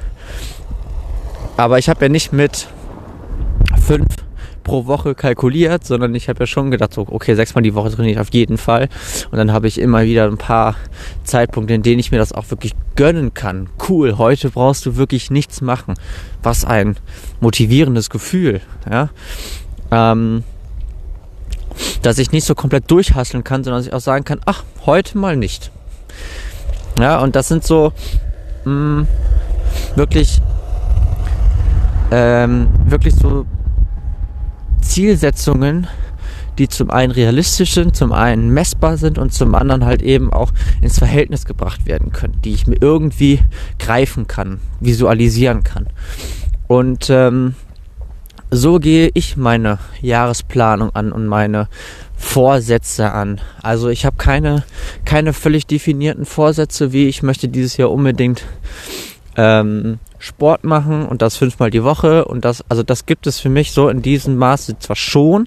Aber 1.57 1.79
ich 1.79 1.89
habe 1.89 2.05
ja 2.05 2.09
nicht 2.09 2.33
mit 2.33 2.69
fünf 3.87 4.07
pro 4.67 4.87
Woche 4.87 5.15
kalkuliert, 5.15 5.85
sondern 5.87 6.15
ich 6.17 6.29
habe 6.29 6.41
ja 6.41 6.47
schon 6.47 6.73
gedacht, 6.73 6.93
so, 6.93 7.07
okay, 7.09 7.37
sechsmal 7.37 7.63
die 7.63 7.75
Woche 7.75 7.91
trainiere 7.91 8.15
ich 8.15 8.19
auf 8.19 8.35
jeden 8.35 8.59
Fall. 8.59 8.89
Und 9.31 9.39
dann 9.39 9.53
habe 9.53 9.69
ich 9.69 9.81
immer 9.81 10.05
wieder 10.05 10.27
ein 10.27 10.39
paar 10.39 10.75
Zeitpunkte, 11.23 11.73
in 11.73 11.83
denen 11.83 12.01
ich 12.01 12.11
mir 12.11 12.19
das 12.19 12.33
auch 12.33 12.51
wirklich 12.51 12.73
gönnen 12.97 13.33
kann. 13.33 13.69
Cool, 13.89 14.19
heute 14.19 14.51
brauchst 14.51 14.85
du 14.85 14.97
wirklich 14.97 15.31
nichts 15.31 15.61
machen. 15.61 15.95
Was 16.43 16.65
ein 16.65 16.97
motivierendes 17.41 18.11
Gefühl, 18.11 18.61
ja. 18.91 19.11
Ähm, 19.93 20.43
dass 22.03 22.19
ich 22.19 22.33
nicht 22.33 22.45
so 22.45 22.57
komplett 22.57 22.91
durchhasseln 22.91 23.45
kann, 23.45 23.63
sondern 23.63 23.81
dass 23.81 23.87
ich 23.87 23.93
auch 23.93 24.01
sagen 24.01 24.25
kann, 24.25 24.41
ach, 24.47 24.65
heute 24.85 25.17
mal 25.17 25.37
nicht. 25.37 25.71
Ja, 26.99 27.21
und 27.21 27.37
das 27.37 27.49
sind 27.49 27.65
so 27.65 27.93
mh, 28.65 28.73
mm, 28.73 29.09
wirklich, 29.97 30.41
ähm, 32.11 32.69
wirklich 32.87 33.15
so 33.15 33.45
Zielsetzungen, 34.81 35.87
die 36.59 36.69
zum 36.69 36.91
einen 36.91 37.13
realistisch 37.13 37.75
sind, 37.75 37.97
zum 37.97 38.13
einen 38.13 38.49
messbar 38.49 38.97
sind 38.97 39.19
und 39.19 39.33
zum 39.33 39.55
anderen 39.55 39.85
halt 39.85 40.01
eben 40.01 40.33
auch 40.33 40.53
ins 40.81 40.99
Verhältnis 40.99 41.45
gebracht 41.45 41.87
werden 41.87 42.13
können, 42.13 42.41
die 42.43 42.55
ich 42.55 42.67
mir 42.67 42.77
irgendwie 42.81 43.41
greifen 43.79 44.27
kann, 44.27 44.61
visualisieren 44.81 45.65
kann. 45.65 45.89
Und 46.67 47.11
ähm, 47.11 47.55
so 48.51 48.79
gehe 48.79 49.11
ich 49.13 49.37
meine 49.37 49.79
Jahresplanung 50.01 50.95
an 50.95 51.13
und 51.13 51.27
meine 51.27 51.69
Vorsätze 52.17 53.13
an. 53.13 53.41
Also 53.63 53.89
ich 53.89 54.07
habe 54.07 54.17
keine, 54.17 54.65
keine 55.05 55.33
völlig 55.33 55.67
definierten 55.67 56.25
Vorsätze, 56.25 56.93
wie 56.93 57.09
ich 57.09 57.23
möchte 57.23 57.49
dieses 57.49 57.77
Jahr 57.77 57.91
unbedingt 57.91 58.45
ähm, 59.37 59.99
Sport 60.19 60.65
machen 60.65 61.07
und 61.07 61.23
das 61.23 61.37
fünfmal 61.37 61.71
die 61.71 61.85
Woche 61.85 62.25
und 62.25 62.45
das, 62.45 62.65
also 62.69 62.83
das 62.83 63.07
gibt 63.07 63.27
es 63.27 63.39
für 63.39 63.51
mich 63.51 63.73
so 63.73 63.89
in 63.89 64.01
diesem 64.01 64.37
Maße 64.37 64.79
zwar 64.79 64.97
schon, 64.97 65.47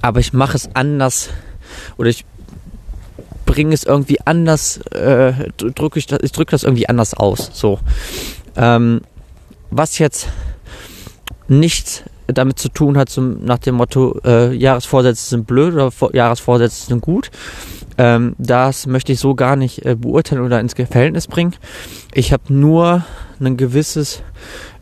aber 0.00 0.20
ich 0.20 0.32
mache 0.32 0.56
es 0.56 0.70
anders 0.74 1.28
oder 1.98 2.08
ich 2.08 2.24
bringe 3.44 3.74
es 3.74 3.84
irgendwie 3.84 4.18
anders, 4.24 4.78
äh, 4.92 5.50
drücke 5.56 5.98
ich 5.98 6.10
ich 6.10 6.32
drücke 6.32 6.50
das 6.50 6.64
irgendwie 6.64 6.88
anders 6.88 7.14
aus. 7.14 7.50
So, 7.52 7.78
ähm, 8.56 9.02
was 9.70 9.98
jetzt 9.98 10.28
nichts 11.48 12.02
damit 12.26 12.58
zu 12.58 12.68
tun 12.68 12.96
hat, 12.96 13.08
zum, 13.08 13.44
nach 13.44 13.58
dem 13.58 13.76
Motto, 13.76 14.18
äh, 14.24 14.52
Jahresvorsätze 14.52 15.28
sind 15.28 15.46
blöd 15.46 15.74
oder 15.74 15.90
Vor 15.90 16.14
Jahresvorsätze 16.14 16.86
sind 16.86 17.00
gut. 17.00 17.30
Ähm, 17.98 18.34
das 18.38 18.86
möchte 18.86 19.12
ich 19.12 19.20
so 19.20 19.34
gar 19.34 19.56
nicht 19.56 19.84
äh, 19.84 19.94
beurteilen 19.94 20.42
oder 20.42 20.60
ins 20.60 20.74
Verhältnis 20.74 21.26
bringen. 21.26 21.54
Ich 22.12 22.32
habe 22.32 22.52
nur 22.52 23.04
ein 23.40 23.56
gewisses 23.56 24.22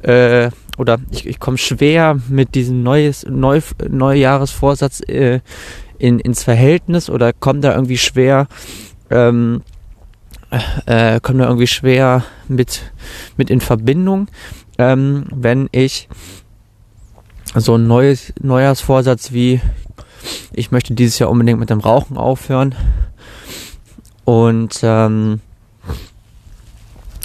äh, 0.03 0.51
oder 0.79 0.99
ich, 1.11 1.27
ich 1.27 1.39
komme 1.39 1.59
schwer 1.59 2.19
mit 2.29 2.55
diesem 2.55 2.83
neues 2.83 3.25
Neu, 3.29 3.61
Neujahresvorsatz 3.89 5.01
äh, 5.09 5.41
in, 5.99 6.19
ins 6.19 6.43
Verhältnis 6.43 7.09
oder 7.09 7.33
komme 7.33 7.61
da 7.61 7.75
irgendwie 7.75 7.99
schwer 7.99 8.49
ähm, 9.11 9.63
äh, 10.87 11.21
komme 11.21 11.41
da 11.41 11.47
irgendwie 11.47 11.67
schwer 11.67 12.25
mit 12.49 12.93
mit 13.37 13.51
in 13.51 13.61
Verbindung, 13.61 14.29
ähm, 14.79 15.27
wenn 15.31 15.69
ich 15.73 16.09
so 17.55 17.77
ein 17.77 17.87
neues 17.87 18.33
Neujahrsvorsatz 18.41 19.33
wie 19.33 19.61
ich 20.53 20.71
möchte 20.71 20.95
dieses 20.95 21.19
Jahr 21.19 21.31
unbedingt 21.31 21.61
mit 21.61 21.71
dem 21.71 21.81
Rauchen 21.81 22.17
aufhören. 22.17 22.75
Und 24.25 24.81
ähm, 24.83 25.41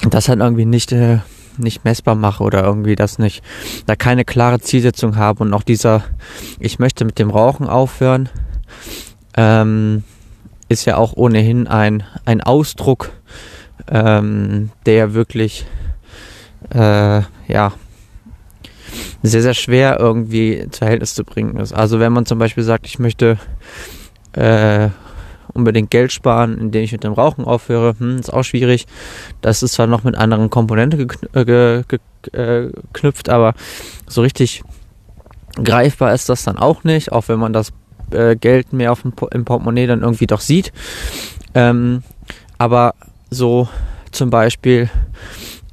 das 0.09 0.27
halt 0.27 0.39
irgendwie 0.39 0.65
nicht 0.65 0.91
äh, 0.91 1.19
nicht 1.57 1.83
messbar 1.83 2.15
mache 2.15 2.43
oder 2.43 2.63
irgendwie 2.63 2.95
das 2.95 3.19
nicht 3.19 3.43
da 3.86 3.98
keine 3.98 4.24
klare 4.24 4.62
Zielsetzung 4.62 5.17
habe 5.17 5.43
und 5.43 5.53
auch 5.53 5.63
dieser 5.63 6.03
ich 6.57 6.79
möchte 6.79 7.03
mit 7.03 7.19
dem 7.19 7.29
Rauchen 7.29 7.67
aufhören 7.67 8.29
ähm, 9.36 10.05
ist 10.69 10.86
ja 10.86 10.95
auch 10.95 11.13
ohnehin 11.17 11.67
ein 11.67 12.03
ein 12.24 12.39
Ausdruck 12.39 13.12
ähm, 13.89 14.71
der 14.86 15.13
wirklich 15.13 15.65
äh, 16.74 17.24
ja 17.48 17.74
sehr, 19.24 19.41
sehr 19.41 19.53
schwer 19.53 20.00
irgendwie 20.00 20.53
ins 20.53 20.77
Verhältnis 20.77 21.15
zu 21.15 21.24
bringen 21.24 21.58
ist. 21.58 21.74
Also 21.74 22.00
wenn 22.00 22.13
man 22.13 22.25
zum 22.25 22.39
Beispiel 22.39 22.63
sagt, 22.63 22.88
ich 22.88 23.00
möchte 23.00 23.38
äh, 24.34 24.89
unbedingt 25.53 25.89
Geld 25.89 26.12
sparen, 26.12 26.58
indem 26.58 26.84
ich 26.84 26.91
mit 26.91 27.03
dem 27.03 27.13
Rauchen 27.13 27.46
aufhöre, 27.46 27.96
hm, 27.98 28.17
ist 28.17 28.34
auch 28.34 28.43
schwierig. 28.43 28.88
Das 29.41 29.63
ist 29.63 29.74
zwar 29.74 29.88
noch 29.88 30.03
mit 30.03 30.15
anderen 30.15 30.50
Komponenten 30.50 31.08
äh, 31.34 31.84
geknüpft, 31.86 33.27
äh, 33.27 33.31
aber 33.31 33.53
so 34.08 34.22
richtig 34.22 34.63
greifbar 35.55 36.13
ist 36.13 36.29
das 36.29 36.43
dann 36.43 36.58
auch 36.58 36.84
nicht, 36.84 37.12
auch 37.12 37.27
wenn 37.27 37.39
man 37.39 37.53
das 37.53 37.72
äh, 38.12 38.36
Geld 38.36 38.74
mehr 38.74 38.91
auf 38.91 39.01
dem, 39.01 39.13
im 39.31 39.46
Portemonnaie 39.46 39.88
dann 39.88 40.01
irgendwie 40.01 40.27
doch 40.27 40.41
sieht. 40.41 40.72
Ähm, 41.53 42.03
aber 42.58 42.96
so 43.29 43.67
zum 44.12 44.29
Beispiel, 44.29 44.89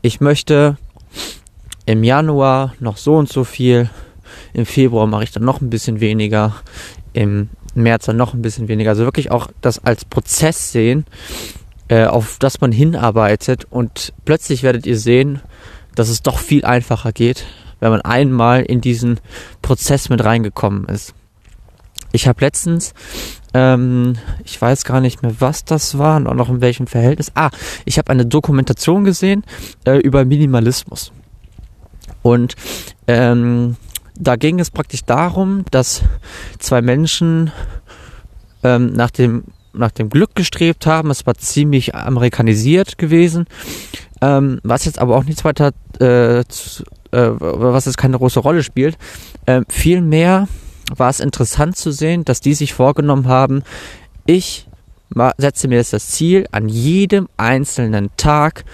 ich 0.02 0.20
möchte 0.20 0.76
im 1.86 2.04
Januar 2.04 2.74
noch 2.80 2.96
so 2.96 3.16
und 3.16 3.28
so 3.28 3.44
viel, 3.44 3.88
im 4.52 4.66
Februar 4.66 5.06
mache 5.06 5.24
ich 5.24 5.30
dann 5.30 5.44
noch 5.44 5.60
ein 5.60 5.70
bisschen 5.70 6.00
weniger, 6.00 6.54
im 7.12 7.48
März 7.74 8.06
dann 8.06 8.16
noch 8.16 8.34
ein 8.34 8.42
bisschen 8.42 8.68
weniger. 8.68 8.90
Also 8.90 9.04
wirklich 9.04 9.30
auch 9.30 9.50
das 9.60 9.84
als 9.84 10.04
Prozess 10.04 10.72
sehen, 10.72 11.06
äh, 11.88 12.04
auf 12.04 12.36
das 12.38 12.60
man 12.60 12.72
hinarbeitet 12.72 13.66
und 13.70 14.12
plötzlich 14.24 14.62
werdet 14.62 14.86
ihr 14.86 14.98
sehen, 14.98 15.40
dass 15.94 16.08
es 16.08 16.22
doch 16.22 16.38
viel 16.38 16.64
einfacher 16.64 17.12
geht, 17.12 17.46
wenn 17.80 17.90
man 17.90 18.00
einmal 18.02 18.62
in 18.62 18.80
diesen 18.80 19.20
Prozess 19.62 20.08
mit 20.08 20.24
reingekommen 20.24 20.86
ist. 20.86 21.14
Ich 22.12 22.26
habe 22.26 22.40
letztens, 22.40 22.94
ähm, 23.54 24.16
ich 24.44 24.60
weiß 24.60 24.84
gar 24.84 25.00
nicht 25.00 25.22
mehr, 25.22 25.34
was 25.38 25.64
das 25.64 25.98
war 25.98 26.16
und 26.16 26.26
auch 26.26 26.34
noch 26.34 26.48
in 26.48 26.60
welchem 26.60 26.86
Verhältnis. 26.86 27.30
Ah, 27.34 27.50
ich 27.84 27.98
habe 27.98 28.10
eine 28.10 28.26
Dokumentation 28.26 29.04
gesehen 29.04 29.44
äh, 29.84 29.98
über 29.98 30.24
Minimalismus. 30.24 31.12
Und 32.26 32.56
ähm, 33.06 33.76
da 34.18 34.36
ging 34.36 34.58
es 34.58 34.70
praktisch 34.70 35.04
darum, 35.04 35.64
dass 35.70 36.02
zwei 36.58 36.82
Menschen 36.82 37.52
ähm, 38.62 38.92
nach 38.92 39.10
dem 39.10 39.44
nach 39.72 39.90
dem 39.90 40.08
Glück 40.08 40.34
gestrebt 40.34 40.86
haben. 40.86 41.10
Es 41.10 41.26
war 41.26 41.34
ziemlich 41.34 41.94
amerikanisiert 41.94 42.96
gewesen, 42.96 43.46
ähm, 44.22 44.58
was 44.62 44.86
jetzt 44.86 44.98
aber 44.98 45.16
auch 45.16 45.24
nichts 45.24 45.44
weiter, 45.44 45.72
äh, 46.00 46.44
zu, 46.48 46.82
äh, 47.12 47.28
was 47.38 47.84
jetzt 47.84 47.98
keine 47.98 48.16
große 48.16 48.40
Rolle 48.40 48.62
spielt. 48.62 48.96
Ähm, 49.46 49.66
Vielmehr 49.68 50.48
war 50.96 51.10
es 51.10 51.20
interessant 51.20 51.76
zu 51.76 51.90
sehen, 51.90 52.24
dass 52.24 52.40
die 52.40 52.54
sich 52.54 52.72
vorgenommen 52.72 53.28
haben, 53.28 53.62
ich 54.24 54.66
setze 55.36 55.68
mir 55.68 55.76
jetzt 55.76 55.92
das 55.92 56.08
Ziel, 56.08 56.46
an 56.50 56.68
jedem 56.68 57.28
einzelnen 57.36 58.10
Tag 58.16 58.64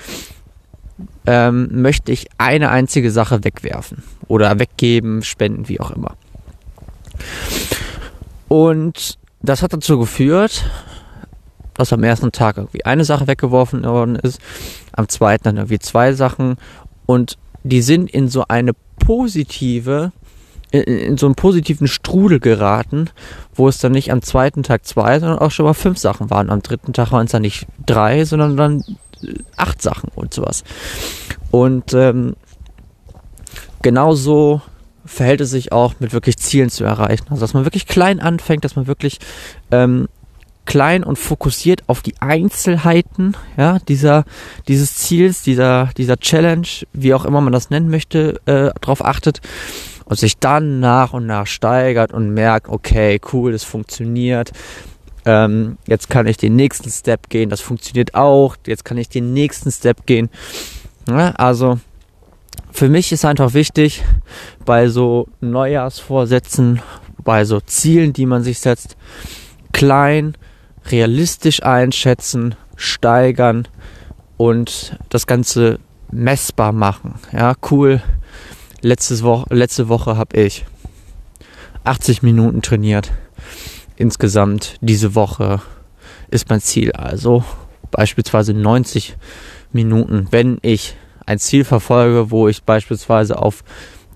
ähm, 1.27 1.69
möchte 1.83 2.13
ich 2.13 2.29
eine 2.39 2.71
einzige 2.71 3.11
Sache 3.11 3.45
wegwerfen 3.45 4.03
oder 4.29 4.59
weggeben, 4.59 5.23
spenden, 5.23 5.69
wie 5.69 5.81
auch 5.81 5.91
immer. 5.91 6.17
Und 8.49 9.19
das 9.41 9.63
hat 9.63 9.73
dazu 9.73 9.99
geführt, 9.99 10.65
dass 11.75 11.93
am 11.93 12.05
ersten 12.05 12.33
Tag 12.33 12.59
irgendwie 12.59 12.85
eine 12.85 13.05
Sache 13.05 13.27
weggeworfen 13.27 13.85
worden 13.85 14.17
ist, 14.17 14.41
am 14.93 15.09
zweiten 15.09 15.45
dann 15.45 15.57
irgendwie 15.57 15.79
zwei 15.79 16.13
Sachen 16.13 16.57
und 17.07 17.39
die 17.65 17.83
sind 17.83 18.11
in 18.11 18.29
so 18.29 18.45
eine 18.49 18.73
positive, 18.99 20.13
in, 20.71 20.83
in 20.83 21.17
so 21.17 21.27
einen 21.27 21.35
positiven 21.35 21.87
Strudel 21.87 22.41
geraten, 22.41 23.11
wo 23.55 23.69
es 23.69 23.79
dann 23.79 23.93
nicht 23.93 24.13
am 24.13 24.23
zweiten 24.23 24.63
Tag 24.63 24.85
zwei, 24.85 25.19
sondern 25.21 25.39
auch 25.39 25.51
schon 25.51 25.67
mal 25.67 25.75
fünf 25.75 25.99
Sachen 25.99 26.31
waren. 26.31 26.51
Am 26.51 26.63
dritten 26.63 26.93
Tag 26.93 27.13
waren 27.13 27.27
es 27.27 27.33
dann 27.33 27.43
nicht 27.43 27.67
drei, 27.87 28.25
sondern 28.25 28.57
dann 28.57 28.85
acht 29.57 29.83
Sachen 29.83 30.11
und 30.15 30.35
sowas. 30.35 30.65
Und 31.51 31.95
ähm, 31.95 32.35
genauso 33.83 34.63
verhält 35.05 35.41
es 35.41 35.51
sich 35.51 35.73
auch 35.73 35.95
mit 35.99 36.13
wirklich 36.13 36.39
Zielen 36.39 36.71
zu 36.71 36.85
erreichen. 36.85 37.27
Also 37.31 37.41
dass 37.41 37.55
man 37.55 37.65
wirklich 37.65 37.87
klein 37.87 38.21
anfängt, 38.21 38.65
dass 38.65 38.77
man 38.77 38.87
wirklich 38.87 39.19
ähm, 39.71 40.09
klein 40.65 41.03
und 41.03 41.19
fokussiert 41.19 41.83
auf 41.89 42.03
die 42.03 42.15
Einzelheiten, 42.21 43.37
ja, 43.57 43.79
dieser, 43.81 44.25
dieses 44.69 44.97
Ziels, 44.97 45.43
dieser, 45.43 45.91
dieser 45.97 46.19
Challenge, 46.19 46.67
wie 46.93 47.15
auch 47.15 47.25
immer 47.25 47.41
man 47.41 47.53
das 47.53 47.71
nennen 47.71 47.91
möchte, 47.91 48.41
äh, 48.47 48.71
darauf 48.81 49.05
achtet 49.05 49.41
und 50.05 50.19
sich 50.19 50.39
dann 50.39 50.81
nach 50.81 51.13
und 51.13 51.27
nach 51.27 51.47
steigert 51.47 52.13
und 52.13 52.33
merkt, 52.33 52.69
okay, 52.69 53.21
cool, 53.33 53.53
das 53.53 53.65
funktioniert. 53.65 54.53
Ähm, 55.25 55.79
jetzt 55.87 56.11
kann 56.11 56.27
ich 56.27 56.37
den 56.37 56.57
nächsten 56.57 56.91
Step 56.91 57.29
gehen, 57.29 57.51
das 57.51 57.61
funktioniert 57.61 58.15
auch. 58.15 58.57
Jetzt 58.67 58.85
kann 58.85 58.99
ich 58.99 59.09
den 59.09 59.33
nächsten 59.33 59.71
Step 59.71 60.07
gehen. 60.07 60.31
Ja, 61.09 61.31
also 61.33 61.79
für 62.73 62.89
mich 62.89 63.13
ist 63.13 63.25
einfach 63.25 63.55
wichtig, 63.55 64.03
bei 64.65 64.89
so 64.89 65.29
Neujahrsvorsätzen, 65.41 66.81
bei 67.23 67.45
so 67.45 67.61
Zielen, 67.61 68.13
die 68.13 68.27
man 68.27 68.43
sich 68.43 68.59
setzt, 68.61 68.97
klein, 69.73 70.37
realistisch 70.87 71.63
einschätzen, 71.63 72.55
steigern 72.77 73.69
und 74.37 74.99
das 75.09 75.27
Ganze 75.27 75.79
messbar 76.11 76.73
machen. 76.73 77.15
Ja, 77.33 77.55
cool. 77.71 78.03
Letztes 78.81 79.23
Wo 79.23 79.45
letzte 79.51 79.89
Woche 79.89 80.17
habe 80.17 80.37
ich 80.41 80.65
80 81.85 82.23
Minuten 82.23 82.63
trainiert. 82.63 83.13
Insgesamt 84.03 84.79
diese 84.81 85.15
Woche 85.15 85.61
ist 86.29 86.51
mein 86.51 86.61
Ziel 86.61 86.91
also 86.91 87.45
beispielsweise 87.93 88.53
90 88.53 89.17
Minuten, 89.71 90.27
wenn 90.33 90.59
ich 90.63 90.97
ein 91.25 91.39
Ziel 91.39 91.63
verfolge, 91.63 92.33
wo 92.33 92.49
ich 92.49 92.65
beispielsweise 92.65 93.39
auf 93.39 93.63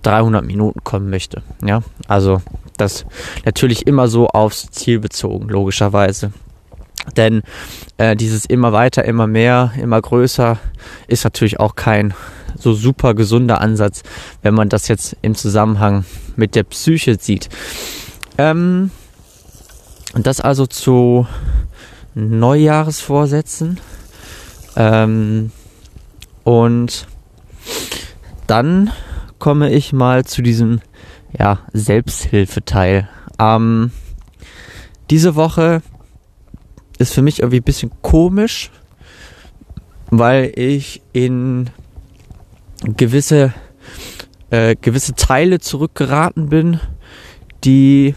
300 0.02 0.44
Minuten 0.44 0.82
kommen 0.82 1.08
möchte. 1.08 1.44
Ja, 1.64 1.84
also 2.08 2.42
das 2.76 3.06
natürlich 3.44 3.86
immer 3.86 4.08
so 4.08 4.26
aufs 4.26 4.72
Ziel 4.72 4.98
bezogen, 4.98 5.48
logischerweise. 5.48 6.32
Denn 7.16 7.42
äh, 7.96 8.16
dieses 8.16 8.44
immer 8.44 8.72
weiter, 8.72 9.04
immer 9.04 9.28
mehr, 9.28 9.70
immer 9.80 10.02
größer 10.02 10.58
ist 11.06 11.22
natürlich 11.22 11.60
auch 11.60 11.76
kein 11.76 12.12
so 12.58 12.72
super 12.72 13.14
gesunder 13.14 13.60
Ansatz, 13.60 14.02
wenn 14.42 14.54
man 14.54 14.68
das 14.68 14.88
jetzt 14.88 15.16
im 15.22 15.36
Zusammenhang 15.36 16.04
mit 16.34 16.56
der 16.56 16.64
Psyche 16.64 17.18
sieht. 17.20 17.48
Ähm, 18.36 18.90
und 20.16 20.26
das 20.26 20.40
also 20.40 20.66
zu 20.66 21.26
Neujahresvorsätzen. 22.14 23.78
Ähm, 24.74 25.50
und 26.42 27.06
dann 28.46 28.90
komme 29.38 29.70
ich 29.70 29.92
mal 29.92 30.24
zu 30.24 30.40
diesem 30.40 30.80
ja, 31.38 31.58
Selbsthilfeteil. 31.74 33.10
Ähm, 33.38 33.90
diese 35.10 35.34
Woche 35.34 35.82
ist 36.96 37.12
für 37.12 37.20
mich 37.20 37.40
irgendwie 37.40 37.60
ein 37.60 37.64
bisschen 37.64 37.90
komisch, 38.00 38.70
weil 40.10 40.50
ich 40.56 41.02
in 41.12 41.68
gewisse, 42.84 43.52
äh, 44.48 44.76
gewisse 44.80 45.14
Teile 45.14 45.60
zurückgeraten 45.60 46.48
bin, 46.48 46.80
die 47.64 48.14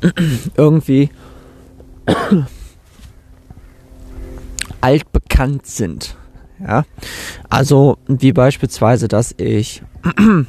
irgendwie 0.56 1.10
altbekannt 4.80 5.66
sind. 5.66 6.16
Ja, 6.60 6.84
also 7.48 7.98
wie 8.06 8.32
beispielsweise, 8.32 9.08
dass 9.08 9.34
ich 9.38 9.82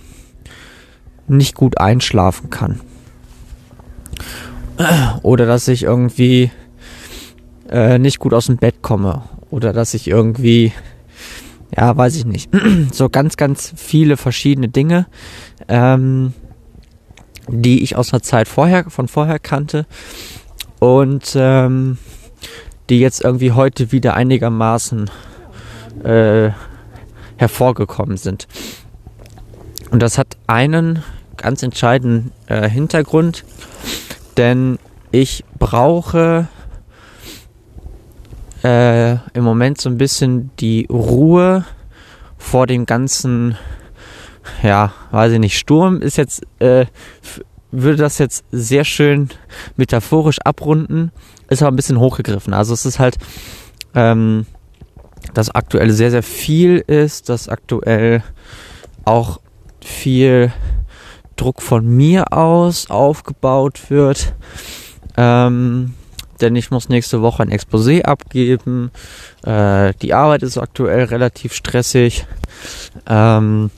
nicht 1.28 1.56
gut 1.56 1.80
einschlafen 1.80 2.50
kann. 2.50 2.82
Oder 5.24 5.46
dass 5.46 5.68
ich 5.68 5.84
irgendwie 5.84 6.52
äh, 7.70 7.98
nicht 7.98 8.20
gut 8.20 8.34
aus 8.34 8.48
dem 8.48 8.58
Bett 8.58 8.82
komme. 8.82 9.24
Oder 9.50 9.74
dass 9.74 9.94
ich 9.94 10.08
irgendwie, 10.08 10.74
ja, 11.76 11.96
weiß 11.96 12.16
ich 12.18 12.26
nicht. 12.26 12.50
so 12.92 13.10
ganz, 13.10 13.38
ganz 13.38 13.74
viele 13.76 14.18
verschiedene 14.18 14.68
Dinge, 14.68 15.08
ähm, 15.68 16.34
die 17.48 17.84
ich 17.84 17.96
aus 17.96 18.14
einer 18.14 18.22
Zeit 18.22 18.48
vorher, 18.48 18.90
von 18.90 19.08
vorher 19.08 19.40
kannte. 19.40 19.86
Und 20.80 21.34
ähm, 21.36 21.98
die 22.90 23.00
jetzt 23.00 23.24
irgendwie 23.24 23.52
heute 23.52 23.92
wieder 23.92 24.14
einigermaßen 24.14 25.10
äh, 26.04 26.52
hervorgekommen 27.38 28.18
sind. 28.18 28.48
Und 29.92 30.02
das 30.02 30.18
hat 30.18 30.38
einen 30.48 31.04
ganz 31.38 31.64
entscheidenden 31.64 32.32
äh, 32.48 32.70
Hintergrund, 32.70 33.44
denn 34.38 34.78
ich 35.12 35.44
brauche 35.58 36.48
äh, 38.64 39.14
im 39.34 39.44
Moment 39.44 39.80
so 39.80 39.90
ein 39.90 39.98
bisschen 39.98 40.52
die 40.60 40.88
Ruhe 40.90 41.66
vor 42.38 42.68
dem 42.68 42.86
ganzen, 42.86 43.58
ja, 44.64 44.94
weiß 45.12 45.34
ich 45.34 45.40
nicht, 45.40 45.58
Sturm 45.58 46.02
ist 46.02 46.18
jetzt, 46.18 46.44
äh, 46.60 46.86
würde 47.72 47.98
das 47.98 48.18
jetzt 48.18 48.46
sehr 48.52 48.84
schön 48.84 49.30
metaphorisch 49.76 50.40
abrunden, 50.44 51.12
ist 51.50 51.62
aber 51.62 51.72
ein 51.72 51.76
bisschen 51.76 52.00
hochgegriffen. 52.00 52.54
Also 52.54 52.74
es 52.74 52.86
ist 52.86 53.00
halt, 53.00 53.18
ähm, 53.94 54.46
dass 55.34 55.54
aktuell 55.54 55.92
sehr, 55.92 56.12
sehr 56.12 56.24
viel 56.24 56.78
ist, 56.78 57.30
dass 57.30 57.50
aktuell 57.50 58.24
auch 59.04 59.40
viel 59.84 60.52
Druck 61.36 61.62
von 61.62 61.86
mir 61.86 62.32
aus 62.34 62.90
aufgebaut 62.90 63.90
wird. 63.90 64.34
Ähm, 65.18 65.94
denn 66.42 66.56
ich 66.56 66.72
muss 66.72 66.90
nächste 66.90 67.22
Woche 67.22 67.44
ein 67.44 67.52
Exposé 67.52 68.04
abgeben. 68.04 68.92
Äh, 69.44 69.94
die 70.02 70.14
Arbeit 70.14 70.44
ist 70.44 70.58
aktuell 70.58 71.06
relativ 71.06 71.54
stressig. 71.54 72.26
Ähm, 73.08 73.72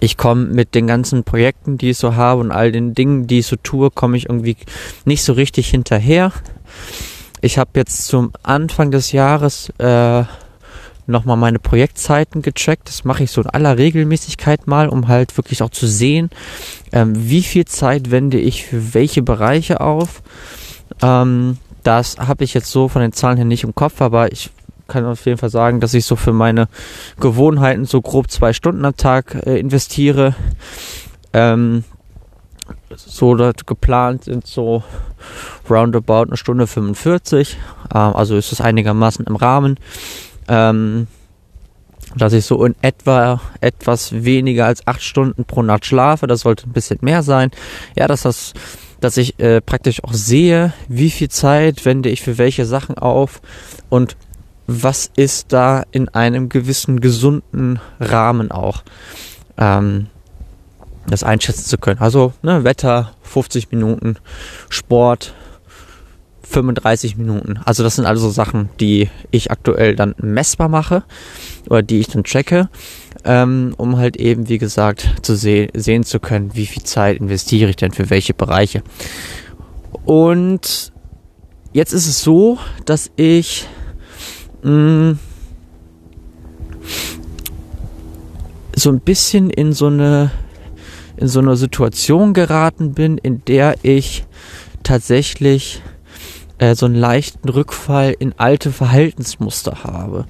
ich 0.00 0.16
komme 0.16 0.44
mit 0.46 0.74
den 0.74 0.86
ganzen 0.86 1.24
Projekten, 1.24 1.78
die 1.78 1.90
ich 1.90 1.98
so 1.98 2.16
habe 2.16 2.40
und 2.40 2.50
all 2.50 2.72
den 2.72 2.94
Dingen, 2.94 3.26
die 3.26 3.40
ich 3.40 3.46
so 3.46 3.56
tue, 3.56 3.90
komme 3.90 4.16
ich 4.16 4.28
irgendwie 4.28 4.56
nicht 5.04 5.22
so 5.22 5.32
richtig 5.32 5.68
hinterher. 5.68 6.32
Ich 7.40 7.58
habe 7.58 7.70
jetzt 7.74 8.06
zum 8.06 8.32
Anfang 8.42 8.90
des 8.90 9.12
Jahres 9.12 9.70
äh, 9.78 10.24
nochmal 11.06 11.36
meine 11.36 11.58
Projektzeiten 11.58 12.42
gecheckt. 12.42 12.88
Das 12.88 13.04
mache 13.04 13.24
ich 13.24 13.30
so 13.30 13.40
in 13.40 13.48
aller 13.48 13.78
Regelmäßigkeit 13.78 14.66
mal, 14.66 14.88
um 14.88 15.08
halt 15.08 15.36
wirklich 15.36 15.62
auch 15.62 15.70
zu 15.70 15.86
sehen, 15.86 16.30
ähm, 16.92 17.12
wie 17.14 17.42
viel 17.42 17.64
Zeit 17.64 18.10
wende 18.10 18.38
ich 18.38 18.64
für 18.64 18.94
welche 18.94 19.22
Bereiche 19.22 19.80
auf. 19.80 20.22
Ähm, 21.02 21.58
das 21.82 22.18
habe 22.18 22.44
ich 22.44 22.54
jetzt 22.54 22.70
so 22.70 22.88
von 22.88 23.02
den 23.02 23.12
Zahlen 23.12 23.36
her 23.36 23.46
nicht 23.46 23.64
im 23.64 23.74
Kopf, 23.74 24.00
aber 24.00 24.32
ich 24.32 24.50
kann 24.88 25.04
auf 25.04 25.24
jeden 25.26 25.38
Fall 25.38 25.50
sagen, 25.50 25.80
dass 25.80 25.94
ich 25.94 26.04
so 26.04 26.16
für 26.16 26.32
meine 26.32 26.68
Gewohnheiten 27.20 27.84
so 27.84 28.00
grob 28.00 28.30
zwei 28.30 28.52
Stunden 28.52 28.84
am 28.84 28.96
Tag 28.96 29.46
äh, 29.46 29.58
investiere. 29.58 30.34
Ähm, 31.32 31.84
so 32.94 33.36
geplant 33.66 34.24
sind 34.24 34.46
so 34.46 34.82
roundabout 35.68 36.24
eine 36.24 36.36
Stunde 36.36 36.66
45. 36.66 37.56
Ähm, 37.94 38.00
also 38.00 38.36
ist 38.36 38.52
es 38.52 38.60
einigermaßen 38.60 39.26
im 39.26 39.36
Rahmen. 39.36 39.78
Ähm, 40.48 41.06
dass 42.16 42.32
ich 42.32 42.46
so 42.46 42.64
in 42.64 42.74
etwa 42.80 43.40
etwas 43.60 44.24
weniger 44.24 44.66
als 44.66 44.86
acht 44.86 45.02
Stunden 45.02 45.44
pro 45.44 45.62
Nacht 45.62 45.84
schlafe. 45.84 46.26
Das 46.26 46.40
sollte 46.40 46.68
ein 46.68 46.72
bisschen 46.72 46.98
mehr 47.02 47.22
sein. 47.22 47.50
Ja, 47.96 48.06
dass 48.06 48.22
das, 48.22 48.54
dass 49.00 49.16
ich 49.16 49.38
äh, 49.38 49.60
praktisch 49.60 50.02
auch 50.02 50.14
sehe, 50.14 50.72
wie 50.88 51.10
viel 51.10 51.28
Zeit 51.28 51.84
wende 51.84 52.08
ich 52.08 52.22
für 52.22 52.38
welche 52.38 52.64
Sachen 52.64 52.96
auf 52.96 53.42
und 53.88 54.16
was 54.66 55.10
ist 55.16 55.52
da 55.52 55.84
in 55.90 56.08
einem 56.08 56.48
gewissen 56.48 57.00
gesunden 57.00 57.78
Rahmen 58.00 58.50
auch. 58.50 58.82
Ähm, 59.56 60.08
das 61.08 61.22
einschätzen 61.22 61.64
zu 61.64 61.78
können. 61.78 62.00
Also 62.00 62.32
ne, 62.42 62.64
Wetter 62.64 63.12
50 63.22 63.70
Minuten, 63.70 64.16
Sport 64.68 65.34
35 66.42 67.16
Minuten. 67.16 67.58
Also 67.64 67.82
das 67.82 67.96
sind 67.96 68.06
also 68.06 68.30
Sachen, 68.30 68.68
die 68.80 69.10
ich 69.30 69.50
aktuell 69.50 69.96
dann 69.96 70.14
messbar 70.18 70.68
mache 70.68 71.02
oder 71.68 71.82
die 71.82 71.98
ich 71.98 72.08
dann 72.08 72.24
tracke, 72.24 72.68
ähm, 73.24 73.74
um 73.76 73.96
halt 73.96 74.16
eben, 74.16 74.48
wie 74.48 74.58
gesagt, 74.58 75.08
zu 75.22 75.36
se 75.36 75.68
sehen 75.74 76.04
zu 76.04 76.20
können, 76.20 76.54
wie 76.54 76.66
viel 76.66 76.84
Zeit 76.84 77.18
investiere 77.18 77.70
ich 77.70 77.76
denn 77.76 77.92
für 77.92 78.10
welche 78.10 78.34
Bereiche. 78.34 78.82
Und 80.04 80.92
jetzt 81.72 81.92
ist 81.92 82.06
es 82.06 82.22
so, 82.22 82.58
dass 82.84 83.10
ich 83.16 83.66
so 88.76 88.90
ein 88.90 89.00
bisschen 89.00 89.50
in 89.50 89.72
so 89.72 89.86
eine 89.86 90.30
in 91.16 91.28
so 91.28 91.40
eine 91.40 91.56
Situation 91.56 92.34
geraten 92.34 92.92
bin, 92.92 93.16
in 93.16 93.42
der 93.46 93.76
ich 93.82 94.24
tatsächlich 94.82 95.82
äh, 96.58 96.74
so 96.74 96.86
einen 96.86 96.94
leichten 96.94 97.48
Rückfall 97.48 98.14
in 98.18 98.34
alte 98.36 98.70
Verhaltensmuster 98.70 99.84
habe. 99.84 100.26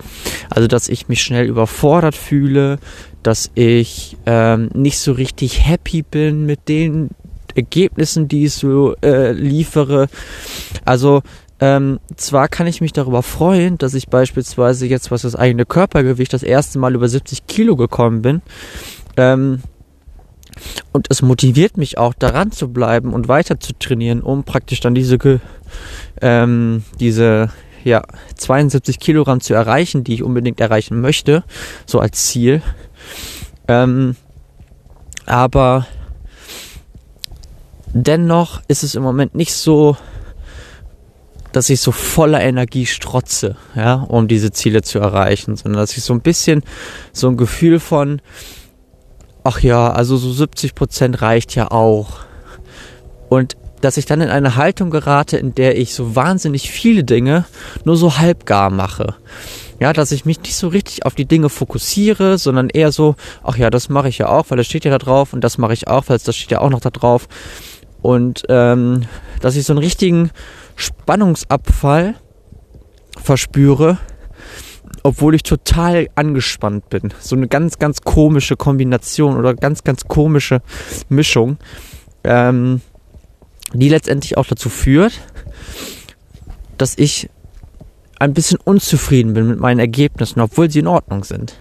Also 0.48 0.68
dass 0.68 0.88
ich 0.88 1.08
mich 1.08 1.22
schnell 1.22 1.46
überfordert 1.46 2.14
fühle, 2.14 2.78
dass 3.22 3.50
ich 3.54 4.16
ähm, 4.26 4.70
nicht 4.74 4.98
so 4.98 5.12
richtig 5.12 5.66
happy 5.66 6.02
bin 6.02 6.46
mit 6.46 6.68
den 6.68 7.10
Ergebnissen, 7.54 8.28
die 8.28 8.44
ich 8.44 8.54
so 8.54 8.94
äh, 9.02 9.32
liefere. 9.32 10.08
Also 10.84 11.22
ähm, 11.60 12.00
zwar 12.16 12.48
kann 12.48 12.66
ich 12.66 12.80
mich 12.80 12.92
darüber 12.92 13.22
freuen, 13.22 13.78
dass 13.78 13.94
ich 13.94 14.08
beispielsweise 14.08 14.86
jetzt, 14.86 15.10
was 15.10 15.22
das 15.22 15.36
eigene 15.36 15.64
Körpergewicht, 15.64 16.32
das 16.32 16.42
erste 16.42 16.78
Mal 16.78 16.94
über 16.94 17.08
70 17.08 17.46
Kilo 17.46 17.76
gekommen 17.76 18.22
bin. 18.22 18.42
Ähm, 19.16 19.62
und 20.92 21.06
es 21.10 21.22
motiviert 21.22 21.76
mich 21.76 21.98
auch 21.98 22.14
daran 22.14 22.50
zu 22.50 22.72
bleiben 22.72 23.12
und 23.12 23.28
weiter 23.28 23.60
zu 23.60 23.72
trainieren, 23.78 24.22
um 24.22 24.44
praktisch 24.44 24.80
dann 24.80 24.94
diese, 24.94 25.18
ähm, 26.20 26.82
diese 26.98 27.50
ja, 27.84 28.02
72 28.36 28.98
Kilogramm 28.98 29.40
zu 29.40 29.54
erreichen, 29.54 30.02
die 30.02 30.14
ich 30.14 30.22
unbedingt 30.22 30.60
erreichen 30.60 31.00
möchte, 31.00 31.44
so 31.86 32.00
als 32.00 32.26
Ziel. 32.26 32.62
Ähm, 33.68 34.16
aber 35.24 35.86
dennoch 37.92 38.60
ist 38.68 38.82
es 38.82 38.94
im 38.94 39.02
Moment 39.02 39.34
nicht 39.34 39.54
so, 39.54 39.96
dass 41.56 41.70
ich 41.70 41.80
so 41.80 41.90
voller 41.90 42.42
Energie 42.42 42.84
strotze, 42.84 43.56
ja, 43.74 43.94
um 43.94 44.28
diese 44.28 44.50
Ziele 44.50 44.82
zu 44.82 44.98
erreichen, 44.98 45.56
sondern 45.56 45.80
dass 45.80 45.96
ich 45.96 46.04
so 46.04 46.12
ein 46.12 46.20
bisschen 46.20 46.62
so 47.14 47.28
ein 47.28 47.38
Gefühl 47.38 47.80
von, 47.80 48.20
ach 49.42 49.60
ja, 49.60 49.90
also 49.90 50.18
so 50.18 50.30
70 50.30 50.74
Prozent 50.74 51.22
reicht 51.22 51.54
ja 51.54 51.70
auch. 51.70 52.18
Und 53.30 53.56
dass 53.80 53.96
ich 53.96 54.04
dann 54.04 54.20
in 54.20 54.28
eine 54.28 54.56
Haltung 54.56 54.90
gerate, 54.90 55.38
in 55.38 55.54
der 55.54 55.78
ich 55.78 55.94
so 55.94 56.14
wahnsinnig 56.14 56.70
viele 56.70 57.04
Dinge 57.04 57.46
nur 57.84 57.96
so 57.96 58.18
halbgar 58.18 58.68
mache. 58.68 59.14
Ja, 59.80 59.94
dass 59.94 60.12
ich 60.12 60.26
mich 60.26 60.42
nicht 60.42 60.56
so 60.56 60.68
richtig 60.68 61.06
auf 61.06 61.14
die 61.14 61.24
Dinge 61.24 61.48
fokussiere, 61.48 62.36
sondern 62.36 62.68
eher 62.68 62.92
so, 62.92 63.14
ach 63.42 63.56
ja, 63.56 63.70
das 63.70 63.88
mache 63.88 64.10
ich 64.10 64.18
ja 64.18 64.28
auch, 64.28 64.50
weil 64.50 64.58
das 64.58 64.66
steht 64.66 64.84
ja 64.84 64.90
da 64.90 64.98
drauf 64.98 65.32
und 65.32 65.40
das 65.40 65.56
mache 65.56 65.72
ich 65.72 65.88
auch, 65.88 66.04
weil 66.08 66.18
das 66.18 66.36
steht 66.36 66.50
ja 66.50 66.60
auch 66.60 66.70
noch 66.70 66.80
da 66.80 66.90
drauf. 66.90 67.28
Und 68.02 68.44
ähm, 68.50 69.04
dass 69.40 69.56
ich 69.56 69.64
so 69.64 69.72
einen 69.72 69.82
richtigen 69.82 70.30
Spannungsabfall 70.76 72.14
verspüre, 73.22 73.98
obwohl 75.02 75.34
ich 75.34 75.42
total 75.42 76.08
angespannt 76.14 76.88
bin. 76.90 77.12
So 77.18 77.34
eine 77.34 77.48
ganz, 77.48 77.78
ganz 77.78 78.02
komische 78.02 78.56
Kombination 78.56 79.36
oder 79.36 79.54
ganz, 79.54 79.84
ganz 79.84 80.04
komische 80.04 80.62
Mischung, 81.08 81.58
ähm, 82.24 82.82
die 83.72 83.88
letztendlich 83.88 84.36
auch 84.36 84.46
dazu 84.46 84.68
führt, 84.68 85.20
dass 86.78 86.96
ich 86.96 87.30
ein 88.18 88.34
bisschen 88.34 88.58
unzufrieden 88.62 89.34
bin 89.34 89.48
mit 89.48 89.58
meinen 89.58 89.80
Ergebnissen, 89.80 90.40
obwohl 90.40 90.70
sie 90.70 90.80
in 90.80 90.86
Ordnung 90.86 91.24
sind. 91.24 91.56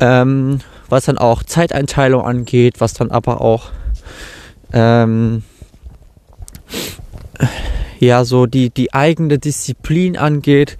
Ähm, 0.00 0.60
was 0.88 1.04
dann 1.06 1.18
auch 1.18 1.42
Zeiteinteilung 1.42 2.22
angeht, 2.22 2.80
was 2.80 2.92
dann 2.94 3.10
aber 3.10 3.40
auch 3.40 3.70
ähm, 4.72 5.42
ja 7.98 8.24
so 8.24 8.46
die, 8.46 8.70
die 8.70 8.92
eigene 8.92 9.38
Disziplin 9.38 10.16
angeht, 10.16 10.76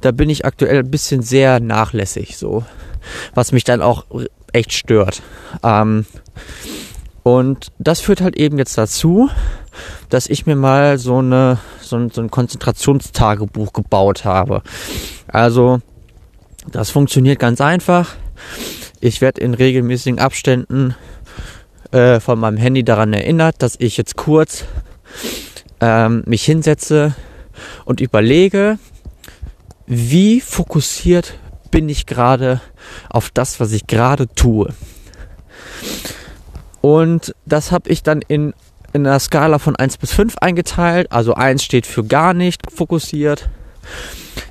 da 0.00 0.12
bin 0.12 0.30
ich 0.30 0.44
aktuell 0.44 0.78
ein 0.78 0.90
bisschen 0.90 1.22
sehr 1.22 1.60
nachlässig, 1.60 2.36
so. 2.36 2.64
Was 3.34 3.52
mich 3.52 3.64
dann 3.64 3.82
auch 3.82 4.04
echt 4.52 4.72
stört. 4.72 5.22
Ähm, 5.62 6.06
und 7.22 7.72
das 7.78 8.00
führt 8.00 8.20
halt 8.20 8.36
eben 8.36 8.58
jetzt 8.58 8.76
dazu, 8.78 9.30
dass 10.08 10.26
ich 10.26 10.46
mir 10.46 10.56
mal 10.56 10.98
so, 10.98 11.18
eine, 11.18 11.58
so, 11.80 11.96
ein, 11.96 12.10
so 12.10 12.20
ein 12.22 12.30
Konzentrationstagebuch 12.30 13.72
gebaut 13.72 14.24
habe. 14.24 14.62
Also, 15.28 15.80
das 16.70 16.90
funktioniert 16.90 17.38
ganz 17.38 17.60
einfach. 17.60 18.16
Ich 19.00 19.20
werde 19.20 19.40
in 19.40 19.54
regelmäßigen 19.54 20.18
Abständen 20.18 20.94
äh, 21.92 22.20
von 22.20 22.38
meinem 22.38 22.56
Handy 22.56 22.84
daran 22.84 23.12
erinnert, 23.12 23.56
dass 23.62 23.76
ich 23.78 23.96
jetzt 23.96 24.16
kurz 24.16 24.64
ähm, 25.80 26.22
mich 26.26 26.44
hinsetze 26.44 27.14
und 27.84 28.00
überlege, 28.00 28.78
wie 29.86 30.40
fokussiert 30.40 31.34
bin 31.70 31.88
ich 31.88 32.06
gerade 32.06 32.60
auf 33.08 33.30
das, 33.30 33.60
was 33.60 33.72
ich 33.72 33.86
gerade 33.86 34.28
tue. 34.28 34.72
Und 36.80 37.34
das 37.46 37.72
habe 37.72 37.90
ich 37.90 38.02
dann 38.02 38.22
in, 38.26 38.54
in 38.92 39.06
einer 39.06 39.18
Skala 39.18 39.58
von 39.58 39.76
1 39.76 39.98
bis 39.98 40.12
5 40.12 40.38
eingeteilt. 40.38 41.12
Also 41.12 41.34
1 41.34 41.62
steht 41.62 41.86
für 41.86 42.04
gar 42.04 42.34
nicht 42.34 42.70
fokussiert, 42.70 43.48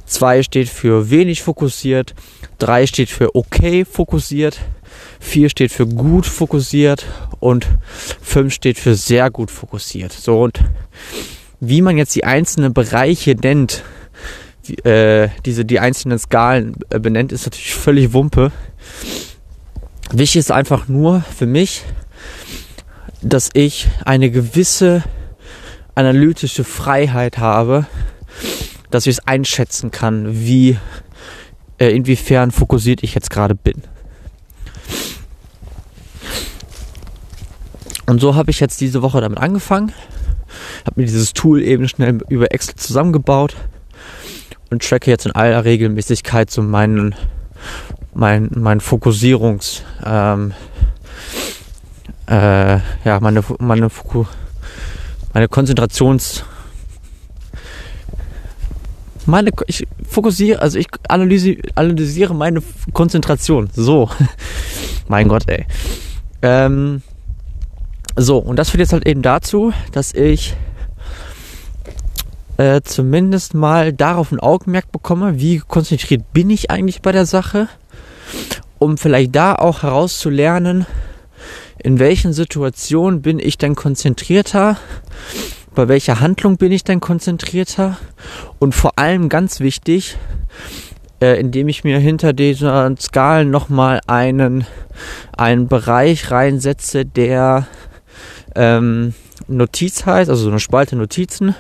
2 0.06 0.44
steht 0.44 0.70
für 0.70 1.10
wenig 1.10 1.42
fokussiert, 1.42 2.16
3 2.60 2.88
steht 2.88 3.10
für 3.10 3.36
okay 3.36 3.86
fokussiert, 3.86 4.60
4 5.20 5.50
steht 5.50 5.72
für 5.72 5.88
gut 5.88 6.26
fokussiert 6.26 7.06
und 7.40 7.68
5 8.22 8.54
steht 8.54 8.78
für 8.78 8.96
sehr 8.96 9.30
gut 9.32 9.52
fokussiert. 9.52 10.12
So 10.12 10.42
und 10.42 10.60
wie 11.60 11.82
man 11.82 11.98
jetzt 11.98 12.16
die 12.16 12.24
einzelnen 12.24 12.74
Bereiche 12.74 13.36
nennt, 13.36 13.84
äh, 14.84 15.30
diese 15.46 15.66
die 15.66 15.80
einzelnen 15.80 16.20
Skalen 16.20 16.76
äh, 16.90 17.00
benennt, 17.00 17.32
ist 17.32 17.46
natürlich 17.46 17.74
völlig 17.74 18.14
Wumpe. 18.14 18.52
Wichtig 20.12 20.40
ist 20.40 20.52
einfach 20.52 20.88
nur 20.88 21.22
für 21.22 21.46
mich, 21.46 21.84
dass 23.22 23.50
ich 23.54 23.88
eine 24.06 24.32
gewisse 24.32 25.04
analytische 25.96 26.64
Freiheit 26.64 27.38
habe, 27.38 27.86
dass 28.90 29.06
ich 29.06 29.18
es 29.18 29.28
einschätzen 29.28 29.92
kann, 29.92 30.46
wie 30.46 30.78
äh, 31.78 31.90
inwiefern 31.90 32.52
fokussiert 32.52 33.04
ich 33.04 33.14
jetzt 33.14 33.30
gerade 33.30 33.56
bin. 33.56 33.84
Und 38.10 38.20
so 38.20 38.34
habe 38.34 38.50
ich 38.50 38.60
jetzt 38.60 38.82
diese 38.82 39.04
Woche 39.04 39.22
damit 39.22 39.38
angefangen, 39.38 39.94
habe 40.84 41.00
mir 41.00 41.06
dieses 41.06 41.34
Tool 41.34 41.62
eben 41.62 41.88
schnell 41.88 42.18
über 42.28 42.52
Excel 42.52 42.74
zusammengebaut 42.74 43.56
und 44.72 44.84
tracke 44.84 45.12
jetzt 45.12 45.28
in 45.28 45.34
aller 45.34 45.64
Regelmäßigkeit 45.64 46.50
so 46.50 46.64
meinen 46.64 47.14
mein, 48.16 48.50
mein 48.56 48.80
Fokussierungs 48.80 49.84
ähm, 50.04 50.54
äh, 52.28 52.78
ja 53.06 53.20
meine 53.22 53.44
meine 53.60 53.92
Foku 53.92 54.26
meine 55.36 55.48
Konzentrations 55.48 56.44
meine 59.28 59.52
ich 59.68 59.86
fokussiere 60.10 60.64
also 60.64 60.80
ich 60.80 60.88
analysiere, 61.08 61.62
analysiere 61.76 62.34
meine 62.34 62.64
Konzentration. 62.92 63.70
So. 63.72 64.10
Mein 65.08 65.28
Gott 65.28 65.44
ey. 65.48 65.66
Ähm, 66.42 67.02
so 68.22 68.38
und 68.38 68.58
das 68.58 68.70
führt 68.70 68.82
jetzt 68.82 68.94
halt 68.94 69.08
eben 69.08 69.22
dazu 69.22 69.74
dass 69.92 70.14
ich 70.14 70.56
äh, 72.60 72.82
zumindest 72.84 73.54
mal 73.54 73.94
darauf 73.94 74.34
ein 74.34 74.40
Augenmerk 74.42 74.92
bekomme, 74.92 75.40
wie 75.40 75.60
konzentriert 75.60 76.34
bin 76.34 76.50
ich 76.50 76.70
eigentlich 76.70 77.02
bei 77.02 77.14
der 77.14 77.26
Sache, 77.26 77.70
um 78.80 78.98
vielleicht 78.98 79.34
da 79.34 79.56
auch 79.56 79.84
herauszulernen, 79.84 80.86
in 81.82 82.00
welchen 82.00 82.34
Situationen 82.34 83.22
bin 83.22 83.40
ich 83.40 83.58
denn 83.58 83.76
konzentrierter, 83.76 84.76
bei 85.74 85.88
welcher 85.88 86.20
Handlung 86.20 86.58
bin 86.58 86.74
ich 86.74 86.84
denn 86.84 87.00
konzentrierter 87.00 87.98
und 88.60 88.76
vor 88.76 89.00
allem 89.00 89.30
ganz 89.30 89.62
wichtig, 89.62 90.18
äh, 91.22 91.40
indem 91.40 91.70
ich 91.70 91.86
mir 91.86 92.00
hinter 92.00 92.34
dieser 92.34 92.94
Skalen 93.00 93.52
nochmal 93.52 94.02
einen, 94.06 94.66
einen 95.38 95.70
Bereich 95.70 96.30
reinsetze, 96.30 97.06
der 97.06 97.68
ähm, 98.60 99.14
Notiz 99.48 100.06
heißt, 100.06 100.30
also 100.30 100.44
so 100.44 100.50
eine 100.50 100.60
Spalte 100.60 100.98
Notizen, 100.98 101.56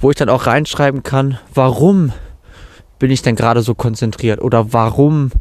wo 0.00 0.10
ich 0.10 0.16
dann 0.16 0.30
auch 0.30 0.46
reinschreiben 0.46 1.02
kann, 1.02 1.38
warum 1.52 2.12
bin 2.98 3.10
ich 3.10 3.20
denn 3.20 3.36
gerade 3.36 3.60
so 3.60 3.74
konzentriert 3.74 4.40
oder 4.40 4.72
warum 4.72 5.32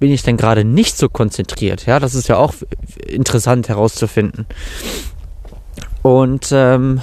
bin 0.00 0.10
ich 0.10 0.22
denn 0.22 0.38
gerade 0.38 0.64
nicht 0.64 0.96
so 0.96 1.10
konzentriert? 1.10 1.84
Ja, 1.84 2.00
das 2.00 2.14
ist 2.14 2.26
ja 2.26 2.38
auch 2.38 2.54
interessant 3.06 3.68
herauszufinden. 3.68 4.46
Und 6.00 6.48
ähm, 6.52 7.02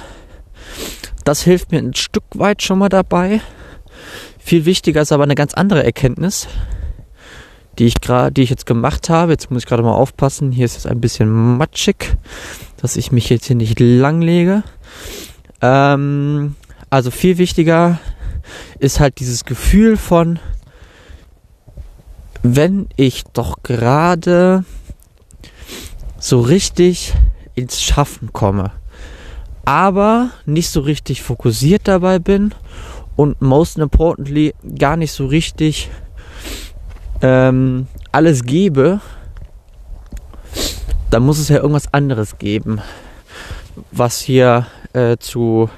das 1.24 1.42
hilft 1.42 1.70
mir 1.70 1.78
ein 1.78 1.94
Stück 1.94 2.24
weit 2.34 2.62
schon 2.62 2.80
mal 2.80 2.88
dabei. 2.88 3.40
Viel 4.38 4.64
wichtiger 4.64 5.02
ist 5.02 5.12
aber 5.12 5.22
eine 5.22 5.36
ganz 5.36 5.54
andere 5.54 5.84
Erkenntnis, 5.84 6.48
die 7.78 7.86
ich 7.86 8.00
gerade, 8.00 8.32
die 8.32 8.42
ich 8.42 8.50
jetzt 8.50 8.66
gemacht 8.66 9.10
habe. 9.10 9.32
Jetzt 9.32 9.50
muss 9.50 9.62
ich 9.62 9.68
gerade 9.68 9.84
mal 9.84 9.94
aufpassen. 9.94 10.50
Hier 10.50 10.64
ist 10.64 10.76
es 10.76 10.86
ein 10.86 11.00
bisschen 11.00 11.56
matschig 11.56 12.16
dass 12.86 12.96
ich 12.96 13.10
mich 13.10 13.28
jetzt 13.30 13.46
hier 13.46 13.56
nicht 13.56 13.80
langlege. 13.80 14.62
Ähm, 15.60 16.54
also 16.88 17.10
viel 17.10 17.36
wichtiger 17.36 17.98
ist 18.78 19.00
halt 19.00 19.18
dieses 19.18 19.44
Gefühl 19.44 19.96
von, 19.96 20.38
wenn 22.44 22.86
ich 22.94 23.24
doch 23.32 23.64
gerade 23.64 24.64
so 26.20 26.42
richtig 26.42 27.14
ins 27.56 27.82
Schaffen 27.82 28.32
komme, 28.32 28.70
aber 29.64 30.30
nicht 30.44 30.70
so 30.70 30.78
richtig 30.78 31.24
fokussiert 31.24 31.88
dabei 31.88 32.20
bin 32.20 32.54
und 33.16 33.42
most 33.42 33.78
importantly 33.78 34.54
gar 34.78 34.96
nicht 34.96 35.10
so 35.10 35.26
richtig 35.26 35.90
ähm, 37.20 37.88
alles 38.12 38.44
gebe, 38.44 39.00
dann 41.10 41.22
muss 41.22 41.38
es 41.38 41.48
ja 41.48 41.56
irgendwas 41.56 41.92
anderes 41.92 42.38
geben, 42.38 42.80
was 43.92 44.20
hier 44.20 44.66
äh, 44.92 45.16
zu, 45.18 45.70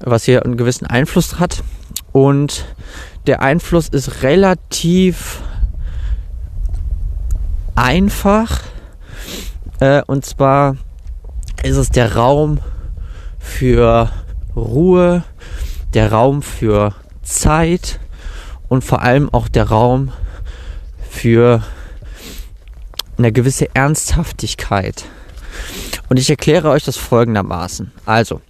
was 0.00 0.24
hier 0.24 0.44
einen 0.44 0.56
gewissen 0.56 0.86
Einfluss 0.86 1.38
hat. 1.38 1.62
Und 2.12 2.66
der 3.26 3.42
Einfluss 3.42 3.88
ist 3.88 4.22
relativ 4.22 5.42
einfach. 7.74 8.60
Äh, 9.80 10.02
und 10.06 10.24
zwar 10.24 10.76
ist 11.62 11.76
es 11.76 11.90
der 11.90 12.14
Raum 12.14 12.58
für 13.38 14.10
Ruhe, 14.54 15.24
der 15.94 16.12
Raum 16.12 16.42
für 16.42 16.94
Zeit 17.22 17.98
und 18.68 18.84
vor 18.84 19.02
allem 19.02 19.28
auch 19.32 19.48
der 19.48 19.68
Raum 19.68 20.12
für 21.10 21.62
eine 23.18 23.32
gewisse 23.32 23.74
Ernsthaftigkeit. 23.74 25.04
Und 26.08 26.18
ich 26.18 26.30
erkläre 26.30 26.70
euch 26.70 26.84
das 26.84 26.96
folgendermaßen. 26.96 27.92
Also, 28.06 28.40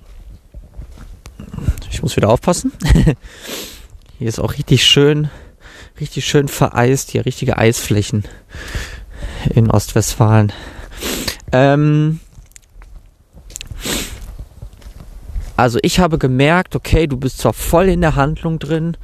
ich 1.91 2.03
muss 2.03 2.17
wieder 2.17 2.29
aufpassen. 2.29 2.73
Hier 4.19 4.29
ist 4.29 4.41
auch 4.41 4.55
richtig 4.55 4.85
schön, 4.85 5.29
richtig 6.01 6.25
schön 6.25 6.49
vereist, 6.49 7.11
hier 7.11 7.27
richtige 7.27 7.59
Eisflächen 7.59 8.25
in 9.51 9.71
Ostwestfalen. 9.71 10.53
Ähm, 11.53 12.21
also 15.57 15.79
ich 15.83 15.99
habe 15.99 16.19
gemerkt, 16.19 16.75
okay, 16.75 17.07
du 17.07 17.17
bist 17.17 17.39
zwar 17.39 17.53
voll 17.53 17.89
in 17.89 18.01
der 18.01 18.17
Handlung 18.17 18.59
drin, 18.59 18.97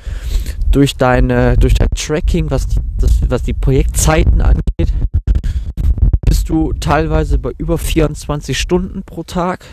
durch 0.70 0.96
deine, 0.96 1.56
durch 1.56 1.74
dein 1.74 1.88
Tracking, 1.94 2.50
was 2.50 2.66
die, 2.68 2.78
das, 2.98 3.18
was 3.28 3.42
die 3.42 3.52
Projektzeiten 3.52 4.40
angeht, 4.40 4.92
du 6.50 6.72
teilweise 6.72 7.38
bei 7.38 7.52
über 7.58 7.78
24 7.78 8.58
Stunden 8.58 9.02
pro 9.04 9.22
Tag. 9.22 9.64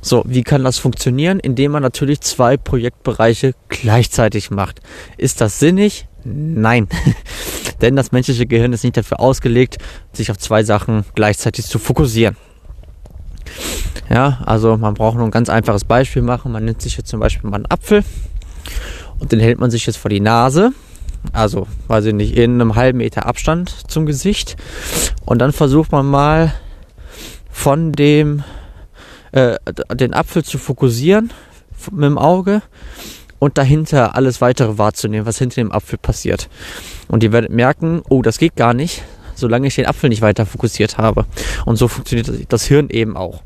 So, 0.00 0.22
wie 0.26 0.42
kann 0.42 0.64
das 0.64 0.78
funktionieren? 0.78 1.38
Indem 1.38 1.72
man 1.72 1.82
natürlich 1.82 2.20
zwei 2.20 2.56
Projektbereiche 2.56 3.54
gleichzeitig 3.68 4.50
macht. 4.50 4.80
Ist 5.18 5.40
das 5.40 5.58
sinnig? 5.58 6.08
Nein. 6.24 6.88
Denn 7.82 7.94
das 7.94 8.10
menschliche 8.10 8.46
Gehirn 8.46 8.72
ist 8.72 8.84
nicht 8.84 8.96
dafür 8.96 9.20
ausgelegt, 9.20 9.78
sich 10.12 10.30
auf 10.30 10.38
zwei 10.38 10.62
Sachen 10.62 11.04
gleichzeitig 11.14 11.66
zu 11.66 11.78
fokussieren. 11.78 12.36
Ja, 14.08 14.40
also 14.46 14.76
man 14.76 14.94
braucht 14.94 15.16
nur 15.16 15.26
ein 15.26 15.30
ganz 15.30 15.50
einfaches 15.50 15.84
Beispiel 15.84 16.22
machen. 16.22 16.52
Man 16.52 16.64
nimmt 16.64 16.80
sich 16.80 16.96
jetzt 16.96 17.08
zum 17.08 17.20
Beispiel 17.20 17.50
mal 17.50 17.56
einen 17.56 17.70
Apfel 17.70 18.02
und 19.18 19.32
den 19.32 19.40
hält 19.40 19.58
man 19.58 19.70
sich 19.70 19.84
jetzt 19.86 19.98
vor 19.98 20.08
die 20.08 20.20
Nase. 20.20 20.72
Also, 21.32 21.66
weiß 21.88 22.06
ich 22.06 22.14
nicht, 22.14 22.36
in 22.36 22.60
einem 22.60 22.74
halben 22.74 22.98
Meter 22.98 23.26
Abstand 23.26 23.90
zum 23.90 24.06
Gesicht. 24.06 24.56
Und 25.24 25.38
dann 25.38 25.52
versucht 25.52 25.92
man 25.92 26.06
mal 26.06 26.54
von 27.50 27.92
dem 27.92 28.44
äh, 29.32 29.56
den 29.94 30.14
Apfel 30.14 30.44
zu 30.44 30.58
fokussieren 30.58 31.32
mit 31.90 32.04
dem 32.04 32.18
Auge 32.18 32.62
und 33.38 33.58
dahinter 33.58 34.14
alles 34.14 34.40
weitere 34.40 34.78
wahrzunehmen, 34.78 35.26
was 35.26 35.38
hinter 35.38 35.56
dem 35.56 35.72
Apfel 35.72 35.98
passiert. 35.98 36.48
Und 37.08 37.22
ihr 37.22 37.32
werdet 37.32 37.50
merken, 37.50 38.02
oh, 38.08 38.22
das 38.22 38.38
geht 38.38 38.56
gar 38.56 38.74
nicht, 38.74 39.02
solange 39.34 39.68
ich 39.68 39.74
den 39.74 39.86
Apfel 39.86 40.08
nicht 40.08 40.22
weiter 40.22 40.46
fokussiert 40.46 40.98
habe. 40.98 41.26
Und 41.64 41.76
so 41.76 41.88
funktioniert 41.88 42.30
das 42.48 42.64
Hirn 42.64 42.88
eben 42.88 43.16
auch. 43.16 43.42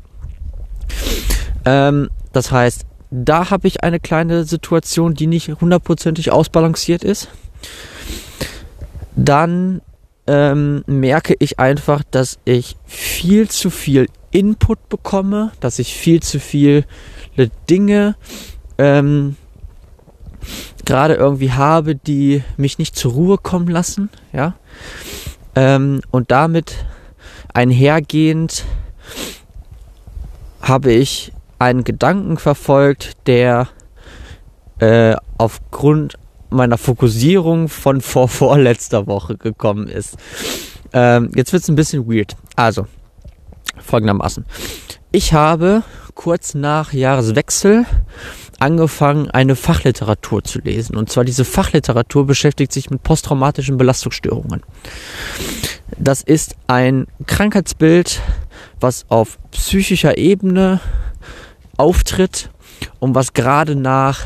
Ähm, 1.65 2.09
das 2.31 2.51
heißt, 2.51 2.85
da 3.11 3.49
habe 3.49 3.67
ich 3.67 3.83
eine 3.83 3.99
kleine 3.99 4.45
Situation, 4.45 5.13
die 5.13 5.27
nicht 5.27 5.49
hundertprozentig 5.59 6.31
ausbalanciert 6.31 7.03
ist. 7.03 7.27
Dann 9.15 9.81
ähm, 10.27 10.83
merke 10.87 11.35
ich 11.39 11.59
einfach, 11.59 12.03
dass 12.09 12.39
ich 12.45 12.77
viel 12.85 13.49
zu 13.49 13.69
viel 13.69 14.07
Input 14.31 14.89
bekomme, 14.89 15.51
dass 15.59 15.79
ich 15.79 15.93
viel 15.93 16.21
zu 16.21 16.39
viele 16.39 16.85
Dinge 17.69 18.15
ähm, 18.77 19.35
gerade 20.85 21.15
irgendwie 21.15 21.51
habe, 21.51 21.95
die 21.95 22.43
mich 22.57 22.77
nicht 22.77 22.95
zur 22.95 23.11
Ruhe 23.11 23.37
kommen 23.37 23.67
lassen, 23.67 24.09
ja. 24.33 24.55
Ähm, 25.55 26.01
und 26.11 26.31
damit 26.31 26.85
einhergehend 27.53 28.65
habe 30.61 30.93
ich 30.93 31.33
einen 31.59 31.83
Gedanken 31.83 32.37
verfolgt, 32.37 33.17
der 33.27 33.67
äh, 34.79 35.15
aufgrund 35.37 36.17
meiner 36.51 36.77
Fokussierung 36.77 37.69
von 37.69 38.01
vor 38.01 38.27
vorletzter 38.29 39.07
Woche 39.07 39.37
gekommen 39.37 39.87
ist. 39.87 40.17
Ähm, 40.93 41.31
jetzt 41.35 41.53
wird 41.53 41.63
es 41.63 41.69
ein 41.69 41.75
bisschen 41.75 42.07
weird. 42.07 42.35
Also, 42.55 42.85
folgendermaßen. 43.77 44.45
Ich 45.11 45.33
habe 45.33 45.83
kurz 46.15 46.53
nach 46.53 46.93
Jahreswechsel 46.93 47.85
angefangen, 48.59 49.29
eine 49.31 49.55
Fachliteratur 49.55 50.43
zu 50.43 50.59
lesen. 50.59 50.95
Und 50.95 51.09
zwar 51.09 51.25
diese 51.25 51.45
Fachliteratur 51.45 52.27
beschäftigt 52.27 52.71
sich 52.71 52.89
mit 52.89 53.01
posttraumatischen 53.01 53.77
Belastungsstörungen. 53.77 54.61
Das 55.97 56.21
ist 56.21 56.55
ein 56.67 57.07
Krankheitsbild, 57.25 58.21
was 58.79 59.05
auf 59.09 59.39
psychischer 59.51 60.17
Ebene 60.17 60.79
auftritt 61.77 62.51
und 62.99 63.15
was 63.15 63.33
gerade 63.33 63.75
nach 63.75 64.21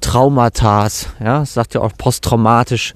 Traumata, 0.00 0.88
ja, 1.20 1.44
sagt 1.44 1.74
ja 1.74 1.80
auch 1.80 1.92
posttraumatisch, 1.96 2.94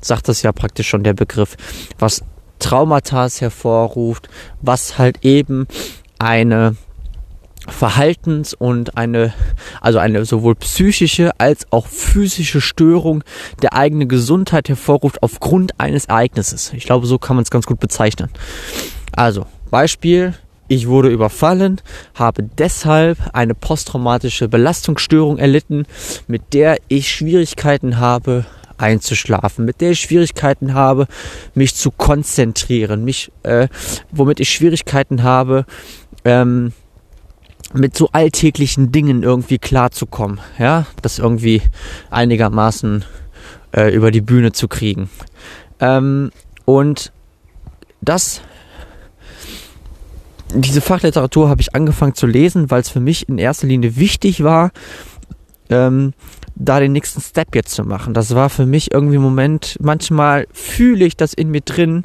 sagt 0.00 0.28
das 0.28 0.42
ja 0.42 0.52
praktisch 0.52 0.88
schon 0.88 1.04
der 1.04 1.14
Begriff, 1.14 1.56
was 1.98 2.22
Traumata 2.58 3.28
hervorruft, 3.28 4.28
was 4.60 4.98
halt 4.98 5.24
eben 5.24 5.66
eine 6.18 6.76
Verhaltens- 7.68 8.54
und 8.54 8.96
eine, 8.96 9.32
also 9.80 9.98
eine 9.98 10.24
sowohl 10.24 10.54
psychische 10.56 11.38
als 11.38 11.66
auch 11.70 11.86
physische 11.86 12.60
Störung 12.60 13.22
der 13.62 13.74
eigenen 13.74 14.08
Gesundheit 14.08 14.68
hervorruft 14.68 15.22
aufgrund 15.22 15.78
eines 15.78 16.06
Ereignisses. 16.06 16.72
Ich 16.72 16.84
glaube, 16.84 17.06
so 17.06 17.18
kann 17.18 17.36
man 17.36 17.42
es 17.42 17.50
ganz 17.50 17.66
gut 17.66 17.78
bezeichnen. 17.78 18.30
Also, 19.12 19.46
Beispiel, 19.70 20.34
ich 20.68 20.86
wurde 20.86 21.08
überfallen, 21.08 21.80
habe 22.14 22.44
deshalb 22.58 23.18
eine 23.32 23.54
posttraumatische 23.54 24.48
Belastungsstörung 24.48 25.38
erlitten, 25.38 25.86
mit 26.26 26.54
der 26.54 26.78
ich 26.88 27.10
Schwierigkeiten 27.10 27.98
habe 27.98 28.44
einzuschlafen, 28.76 29.64
mit 29.64 29.80
der 29.80 29.90
ich 29.90 30.00
Schwierigkeiten 30.00 30.74
habe, 30.74 31.06
mich 31.54 31.74
zu 31.74 31.90
konzentrieren, 31.90 33.04
mich, 33.04 33.32
äh, 33.42 33.68
womit 34.12 34.40
ich 34.40 34.50
Schwierigkeiten 34.50 35.22
habe, 35.22 35.64
ähm, 36.24 36.72
mit 37.74 37.96
so 37.96 38.08
alltäglichen 38.12 38.92
Dingen 38.92 39.22
irgendwie 39.22 39.58
klarzukommen, 39.58 40.40
ja, 40.58 40.86
das 41.02 41.18
irgendwie 41.18 41.60
einigermaßen 42.10 43.04
äh, 43.76 43.94
über 43.94 44.10
die 44.10 44.22
Bühne 44.22 44.52
zu 44.52 44.68
kriegen. 44.68 45.10
Ähm, 45.80 46.30
und 46.64 47.12
das, 48.00 48.40
diese 50.54 50.80
Fachliteratur 50.80 51.48
habe 51.48 51.60
ich 51.60 51.74
angefangen 51.74 52.14
zu 52.14 52.26
lesen, 52.26 52.70
weil 52.70 52.80
es 52.80 52.88
für 52.88 53.00
mich 53.00 53.28
in 53.28 53.38
erster 53.38 53.66
Linie 53.66 53.96
wichtig 53.96 54.42
war, 54.42 54.70
ähm, 55.70 56.14
da 56.54 56.80
den 56.80 56.92
nächsten 56.92 57.20
Step 57.20 57.54
jetzt 57.54 57.72
zu 57.72 57.84
machen. 57.84 58.14
Das 58.14 58.34
war 58.34 58.50
für 58.50 58.66
mich 58.66 58.92
irgendwie 58.92 59.16
im 59.16 59.22
Moment, 59.22 59.76
manchmal 59.80 60.46
fühle 60.52 61.04
ich 61.04 61.16
das 61.16 61.34
in 61.34 61.50
mir 61.50 61.60
drin, 61.60 62.04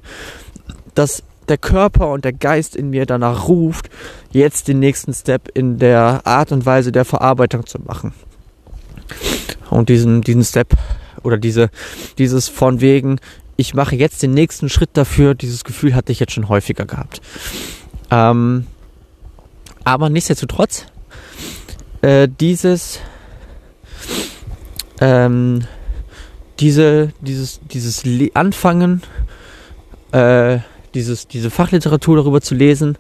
dass 0.94 1.24
der 1.50 1.58
Körper 1.58 2.10
und 2.12 2.26
der 2.26 2.34
Geist 2.34 2.76
in 2.76 2.90
mir 2.90 3.06
danach 3.06 3.48
ruft, 3.48 3.90
jetzt 4.32 4.68
den 4.68 4.80
nächsten 4.80 5.14
Step 5.14 5.50
in 5.54 5.80
der 5.80 6.22
Art 6.26 6.52
und 6.52 6.66
Weise 6.66 6.92
der 6.92 7.06
Verarbeitung 7.06 7.66
zu 7.66 7.80
machen. 7.80 8.14
Und 9.70 9.90
diesen, 9.90 10.22
diesen 10.22 10.44
Step 10.44 10.74
oder 11.24 11.38
diese, 11.38 11.70
dieses 12.18 12.48
von 12.48 12.80
wegen, 12.82 13.20
ich 13.56 13.74
mache 13.74 13.96
jetzt 13.96 14.24
den 14.24 14.34
nächsten 14.34 14.70
Schritt 14.70 14.92
dafür, 14.94 15.36
dieses 15.36 15.64
Gefühl 15.64 15.96
hatte 15.96 16.12
ich 16.12 16.20
jetzt 16.20 16.34
schon 16.34 16.50
häufiger 16.50 16.86
gehabt. 16.86 17.22
Ähm, 18.14 18.68
aber 19.84 20.10
nichtsdestotrotz, 20.12 20.86
äh, 22.04 22.28
dieses, 22.28 23.00
ähm, 25.02 25.66
diese, 26.60 27.12
dieses, 27.22 27.60
dieses 27.72 28.04
Anfangen, 28.36 29.02
äh, 30.12 30.60
dieses, 30.94 31.28
diese 31.28 31.50
Fachliteratur 31.50 32.18
darüber 32.18 32.42
zu 32.42 32.54
lesen, 32.54 33.00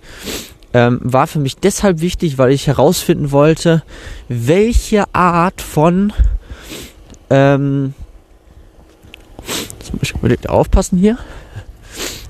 ähm, 0.73 0.99
war 1.03 1.27
für 1.27 1.37
mich 1.37 1.57
deshalb 1.57 2.01
wichtig, 2.01 2.39
weil 2.39 2.51
ich 2.51 2.65
herausfinden 2.65 3.31
wollte, 3.31 3.83
welche 4.29 5.03
Art 5.13 5.61
von 5.61 6.11
ähm, 7.29 7.93
jetzt 9.79 9.93
muss 9.93 10.31
ich 10.31 10.49
aufpassen 10.49 10.97
hier, 10.97 11.19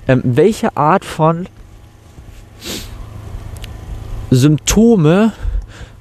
ähm, 0.09 0.21
welche 0.25 0.75
Art 0.75 1.05
von 1.05 1.47
Symptome 4.35 5.31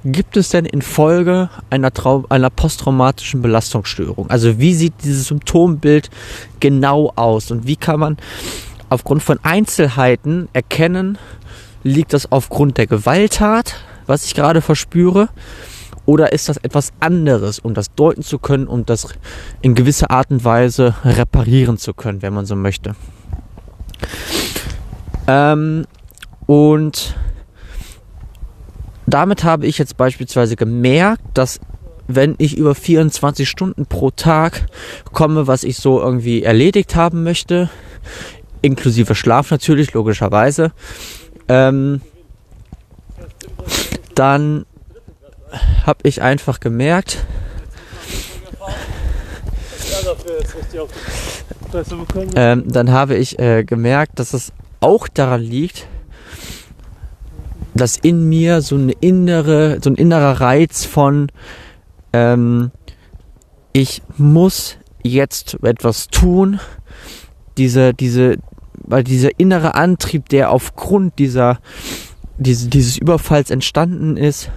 gibt 0.05 0.37
es 0.37 0.49
denn 0.49 0.65
infolge 0.65 1.49
einer, 1.71 1.93
Trau 1.93 2.25
einer 2.29 2.51
posttraumatischen 2.51 3.43
Belastungsstörung? 3.43 4.31
Also 4.31 4.59
wie 4.59 4.75
sieht 4.75 4.95
dieses 5.05 5.29
Symptombild 5.29 6.11
genau 6.61 7.13
aus 7.15 7.51
und 7.51 7.67
wie 7.67 7.77
kann 7.77 8.01
man 8.01 8.17
aufgrund 8.89 9.23
von 9.23 9.39
Einzelheiten 9.43 10.49
erkennen, 10.53 11.19
Liegt 11.85 12.13
das 12.13 12.31
aufgrund 12.31 12.79
der 12.79 12.87
Gewalttat, 12.87 13.75
was 14.07 14.25
ich 14.25 14.35
gerade 14.35 14.61
verspüre? 14.61 15.29
Oder 16.07 16.33
ist 16.33 16.49
das 16.49 16.57
etwas 16.57 16.93
anderes, 17.01 17.59
um 17.59 17.75
das 17.75 17.95
deuten 17.95 18.23
zu 18.23 18.39
können, 18.39 18.67
um 18.67 18.87
das 18.87 19.09
in 19.63 19.75
gewisser 19.75 20.11
Art 20.11 20.31
und 20.31 20.45
Weise 20.45 20.95
reparieren 21.05 21.79
zu 21.79 21.95
können, 21.95 22.23
wenn 22.23 22.33
man 22.33 22.47
so 22.47 22.57
möchte? 22.57 22.95
Ähm, 25.27 25.87
und 26.47 27.17
damit 29.13 29.45
habe 29.45 29.67
ich 29.67 29.77
jetzt 29.79 29.97
beispielsweise 29.97 30.57
gemerkt, 30.57 31.23
dass 31.35 31.61
wenn 32.09 32.35
ich 32.39 32.57
über 32.57 32.75
24 32.75 33.49
Stunden 33.49 33.87
pro 33.87 34.11
Tag 34.11 34.67
komme, 35.13 35.47
was 35.47 35.65
ich 35.65 35.77
so 35.77 36.01
irgendwie 36.01 36.43
erledigt 36.43 36.97
haben 36.97 37.23
möchte, 37.23 37.71
inklusive 38.63 39.15
Schlaf 39.15 39.51
natürlich, 39.51 39.93
logischerweise, 39.93 40.73
ähm, 41.49 42.01
dann 44.15 44.65
habe 45.85 46.01
ich 46.05 46.23
einfach 46.23 46.61
gemerkt, 46.61 47.19
ähm, 52.35 52.65
dann 52.67 52.91
habe 52.91 53.17
ich 53.17 53.39
äh, 53.39 53.65
gemerkt, 53.65 54.19
dass 54.19 54.33
es 54.33 54.53
auch 54.81 55.07
daran 55.09 55.43
liegt, 55.43 55.87
dass 57.75 57.97
in 57.97 58.29
mir 58.29 58.61
so 58.61 58.77
eine 58.77 58.93
innere, 58.93 59.79
so 59.83 59.91
ein 59.91 59.97
innerer 59.97 60.41
Reiz 60.41 60.85
von 60.85 61.31
ähm, 62.13 62.71
ich 63.73 64.03
muss 64.17 64.77
jetzt 65.03 65.59
etwas 65.63 66.09
tun, 66.09 66.61
diese, 67.57 67.95
diese, 67.95 68.37
weil 68.75 69.05
dieser 69.05 69.31
innere 69.39 69.75
Antrieb, 69.75 70.29
der 70.29 70.51
aufgrund 70.51 71.19
dieser, 71.19 71.59
diese, 72.39 72.69
dieses 72.69 72.99
Überfalls 72.99 73.51
entstanden 73.51 74.17
ist, 74.17 74.51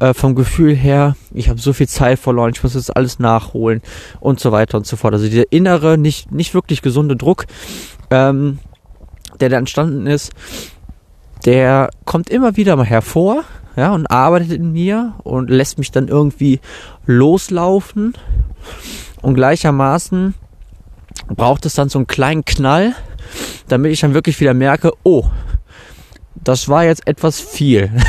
äh, 0.00 0.14
vom 0.14 0.34
Gefühl 0.34 0.74
her, 0.74 1.16
ich 1.32 1.48
habe 1.48 1.60
so 1.60 1.72
viel 1.72 1.88
Zeit 1.88 2.18
verloren, 2.18 2.52
ich 2.54 2.62
muss 2.62 2.74
jetzt 2.74 2.96
alles 2.96 3.18
nachholen 3.18 3.80
und 4.20 4.40
so 4.40 4.50
weiter 4.52 4.78
und 4.78 4.86
so 4.86 4.96
fort. 4.96 5.14
Also 5.14 5.28
dieser 5.28 5.50
innere, 5.50 5.96
nicht, 5.96 6.32
nicht 6.32 6.54
wirklich 6.54 6.82
gesunde 6.82 7.16
Druck, 7.16 7.46
ähm, 8.10 8.58
der 9.40 9.48
da 9.48 9.58
entstanden 9.58 10.06
ist, 10.06 10.32
der 11.44 11.90
kommt 12.04 12.30
immer 12.30 12.56
wieder 12.56 12.76
mal 12.76 12.86
hervor, 12.86 13.44
ja, 13.76 13.92
und 13.92 14.06
arbeitet 14.06 14.52
in 14.52 14.72
mir 14.72 15.14
und 15.24 15.50
lässt 15.50 15.78
mich 15.78 15.90
dann 15.90 16.08
irgendwie 16.08 16.60
loslaufen. 17.06 18.14
Und 19.20 19.34
gleichermaßen 19.34 20.34
braucht 21.28 21.66
es 21.66 21.74
dann 21.74 21.88
so 21.88 21.98
einen 21.98 22.06
kleinen 22.06 22.44
Knall, 22.44 22.94
damit 23.68 23.92
ich 23.92 24.00
dann 24.00 24.14
wirklich 24.14 24.38
wieder 24.40 24.54
merke, 24.54 24.92
oh, 25.02 25.24
das 26.34 26.68
war 26.68 26.84
jetzt 26.84 27.06
etwas 27.06 27.40
viel. 27.40 27.90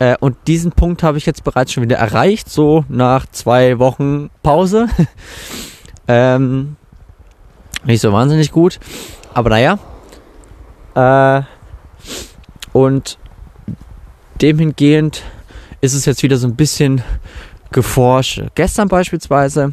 Äh, 0.00 0.16
und 0.18 0.36
diesen 0.48 0.72
Punkt 0.72 1.04
habe 1.04 1.18
ich 1.18 1.24
jetzt 1.24 1.44
bereits 1.44 1.72
schon 1.72 1.84
wieder 1.84 1.98
erreicht, 1.98 2.50
so 2.50 2.84
nach 2.88 3.26
zwei 3.26 3.78
Wochen 3.78 4.28
Pause. 4.42 4.88
ähm, 6.08 6.74
nicht 7.84 8.00
so 8.00 8.12
wahnsinnig 8.12 8.50
gut, 8.50 8.80
aber 9.34 9.50
naja. 9.50 9.78
Äh, 10.96 11.44
und 12.74 13.18
demhingehend 14.42 15.22
ist 15.80 15.94
es 15.94 16.04
jetzt 16.04 16.22
wieder 16.24 16.36
so 16.36 16.48
ein 16.48 16.56
bisschen 16.56 17.02
geforscht. 17.70 18.42
Gestern 18.56 18.88
beispielsweise 18.88 19.72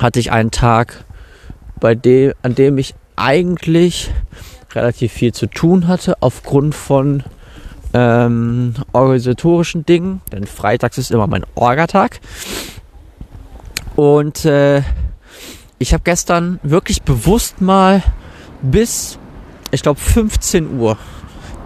hatte 0.00 0.18
ich 0.18 0.32
einen 0.32 0.50
Tag, 0.50 1.04
bei 1.78 1.94
dem, 1.94 2.32
an 2.42 2.54
dem 2.54 2.78
ich 2.78 2.94
eigentlich 3.14 4.10
relativ 4.74 5.12
viel 5.12 5.32
zu 5.32 5.46
tun 5.46 5.86
hatte, 5.86 6.16
aufgrund 6.20 6.74
von 6.74 7.24
ähm, 7.92 8.74
organisatorischen 8.92 9.84
Dingen, 9.84 10.22
denn 10.32 10.46
freitags 10.46 10.96
ist 10.96 11.10
immer 11.10 11.26
mein 11.26 11.44
Orgatag. 11.56 12.20
Und 13.96 14.46
äh, 14.46 14.82
ich 15.78 15.92
habe 15.92 16.04
gestern 16.04 16.58
wirklich 16.62 17.02
bewusst 17.02 17.60
mal 17.60 18.02
bis, 18.62 19.18
ich 19.72 19.82
glaube, 19.82 20.00
15 20.00 20.78
Uhr 20.78 20.96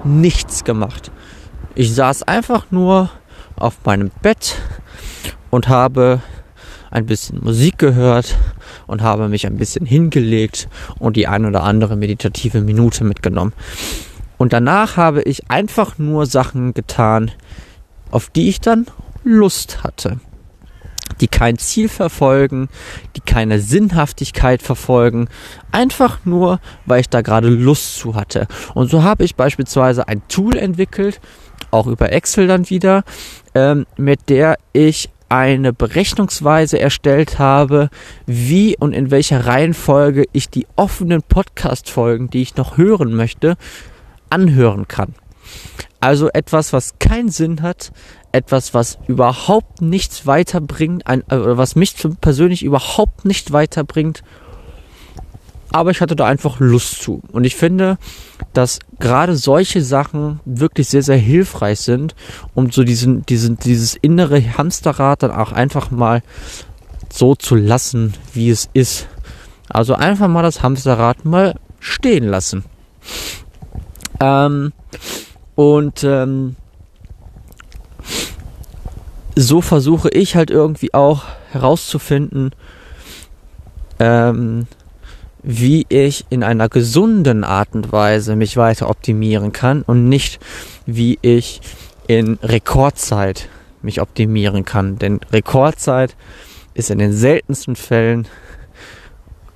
nichts 0.05 0.65
gemacht. 0.65 1.11
Ich 1.75 1.95
saß 1.95 2.25
einfach 2.25 2.67
nur 2.71 3.11
auf 3.57 3.79
meinem 3.85 4.11
Bett 4.23 4.57
und 5.51 5.69
habe 5.69 6.21
ein 6.91 7.07
bisschen 7.07 7.43
Musik 7.43 7.79
gehört 7.79 8.37
und 8.87 9.03
habe 9.03 9.29
mich 9.29 9.47
ein 9.47 9.57
bisschen 9.57 9.87
hingelegt 9.87 10.69
und 10.99 11.17
die 11.17 11.27
ein 11.27 11.47
oder 11.47 11.63
andere 11.63 11.97
meditative 11.97 12.61
Minute 12.61 13.05
mitgenommen. 13.05 13.53
Und 14.37 14.53
danach 14.53 14.97
habe 14.97 15.23
ich 15.23 15.51
einfach 15.51 15.99
nur 15.99 16.27
Sachen 16.27 16.75
getan, 16.75 17.31
auf 18.11 18.29
die 18.29 18.49
ich 18.49 18.61
dann 18.61 18.87
Lust 19.25 19.83
hatte. 19.83 20.19
Die 21.21 21.29
kein 21.29 21.59
Ziel 21.59 21.89
verfolgen, 21.89 22.69
die 23.17 23.21
keine 23.21 23.61
Sinnhaftigkeit 23.61 24.63
verfolgen, 24.63 25.29
einfach 25.71 26.21
nur, 26.25 26.61
weil 26.87 27.01
ich 27.01 27.09
da 27.09 27.21
gerade 27.21 27.49
Lust 27.49 27.97
zu 27.97 28.15
hatte. 28.15 28.47
Und 28.75 28.91
so 28.91 29.03
habe 29.03 29.25
ich 29.25 29.37
beispielsweise 29.37 30.09
ein 30.09 30.23
Tool 30.29 30.57
entwickelt, 30.57 31.21
auch 31.71 31.87
über 31.87 32.13
Excel 32.13 32.47
dann 32.47 32.71
wieder, 32.71 33.05
ähm, 33.55 33.87
mit 33.97 34.29
der 34.29 34.59
ich 34.73 35.11
eine 35.29 35.73
Berechnungsweise 35.73 36.79
erstellt 36.79 37.39
habe, 37.39 37.89
wie 38.27 38.77
und 38.77 38.93
in 38.93 39.11
welcher 39.11 39.47
Reihenfolge 39.47 40.27
ich 40.33 40.51
die 40.51 40.67
offenen 40.77 41.23
Podcast-Folgen, 41.23 42.29
die 42.29 42.43
ich 42.43 42.57
noch 42.57 42.77
hören 42.77 43.15
möchte, 43.15 43.57
anhören 44.29 44.89
kann. 44.89 45.15
Also 46.01 46.29
etwas, 46.31 46.73
was 46.73 46.99
keinen 46.99 47.29
Sinn 47.29 47.63
hat, 47.63 47.93
etwas, 48.33 48.75
was 48.75 48.99
überhaupt 49.07 49.83
nichts 49.83 50.27
weiterbringt, 50.27 51.07
ein, 51.07 51.21
äh, 51.29 51.57
was 51.57 51.77
mich 51.77 51.95
persönlich 52.21 52.65
überhaupt 52.65 53.25
nicht 53.25 53.53
weiterbringt. 53.53 54.23
Aber 55.71 55.91
ich 55.91 56.01
hatte 56.01 56.17
da 56.17 56.27
einfach 56.27 56.61
Lust 56.61 57.03
zu. 57.03 57.23
Und 57.33 57.45
ich 57.45 57.57
finde, 57.57 57.97
dass 58.53 58.79
gerade 58.99 59.37
solche 59.37 59.83
Sachen 59.83 60.41
wirklich 60.45 60.89
sehr, 60.89 61.03
sehr 61.03 61.17
hilfreich 61.17 61.81
sind, 61.81 62.15
um 62.55 62.71
so 62.71 62.85
diesen, 62.85 63.25
diesen, 63.25 63.59
dieses 63.59 63.95
innere 63.95 64.43
Hamsterrad 64.59 65.23
dann 65.23 65.31
auch 65.31 65.53
einfach 65.53 65.91
mal 65.91 66.23
so 67.11 67.35
zu 67.35 67.55
lassen, 67.55 68.15
wie 68.35 68.51
es 68.51 68.69
ist. 68.75 69.09
Also 69.69 69.95
einfach 69.95 70.29
mal 70.29 70.43
das 70.43 70.63
Hamsterrad 70.63 71.25
mal 71.25 71.55
stehen 71.81 72.25
lassen. 72.25 72.65
Ähm, 74.21 74.73
und 75.55 76.05
ähm, 76.05 76.57
so 79.37 79.61
versuche 79.61 80.09
ich 80.11 80.37
halt 80.37 80.51
irgendwie 80.51 80.93
auch 80.95 81.25
herauszufinden, 81.51 82.55
ähm, 83.99 84.67
wie 85.43 85.87
ich 85.89 86.25
in 86.31 86.43
einer 86.45 86.69
gesunden 86.69 87.45
Art 87.45 87.71
und 87.73 87.93
Weise 87.93 88.37
mich 88.37 88.57
weiter 88.57 88.89
optimieren 88.89 89.53
kann 89.53 89.83
und 89.83 90.09
nicht 90.09 90.39
wie 90.87 91.19
ich 91.23 91.61
in 92.07 92.39
Rekordzeit 92.43 93.49
mich 93.83 94.01
optimieren 94.01 94.65
kann. 94.65 94.99
Denn 94.99 95.21
Rekordzeit 95.33 96.17
ist 96.75 96.91
in 96.91 96.99
den 96.99 97.13
seltensten 97.13 97.77
Fällen 97.77 98.29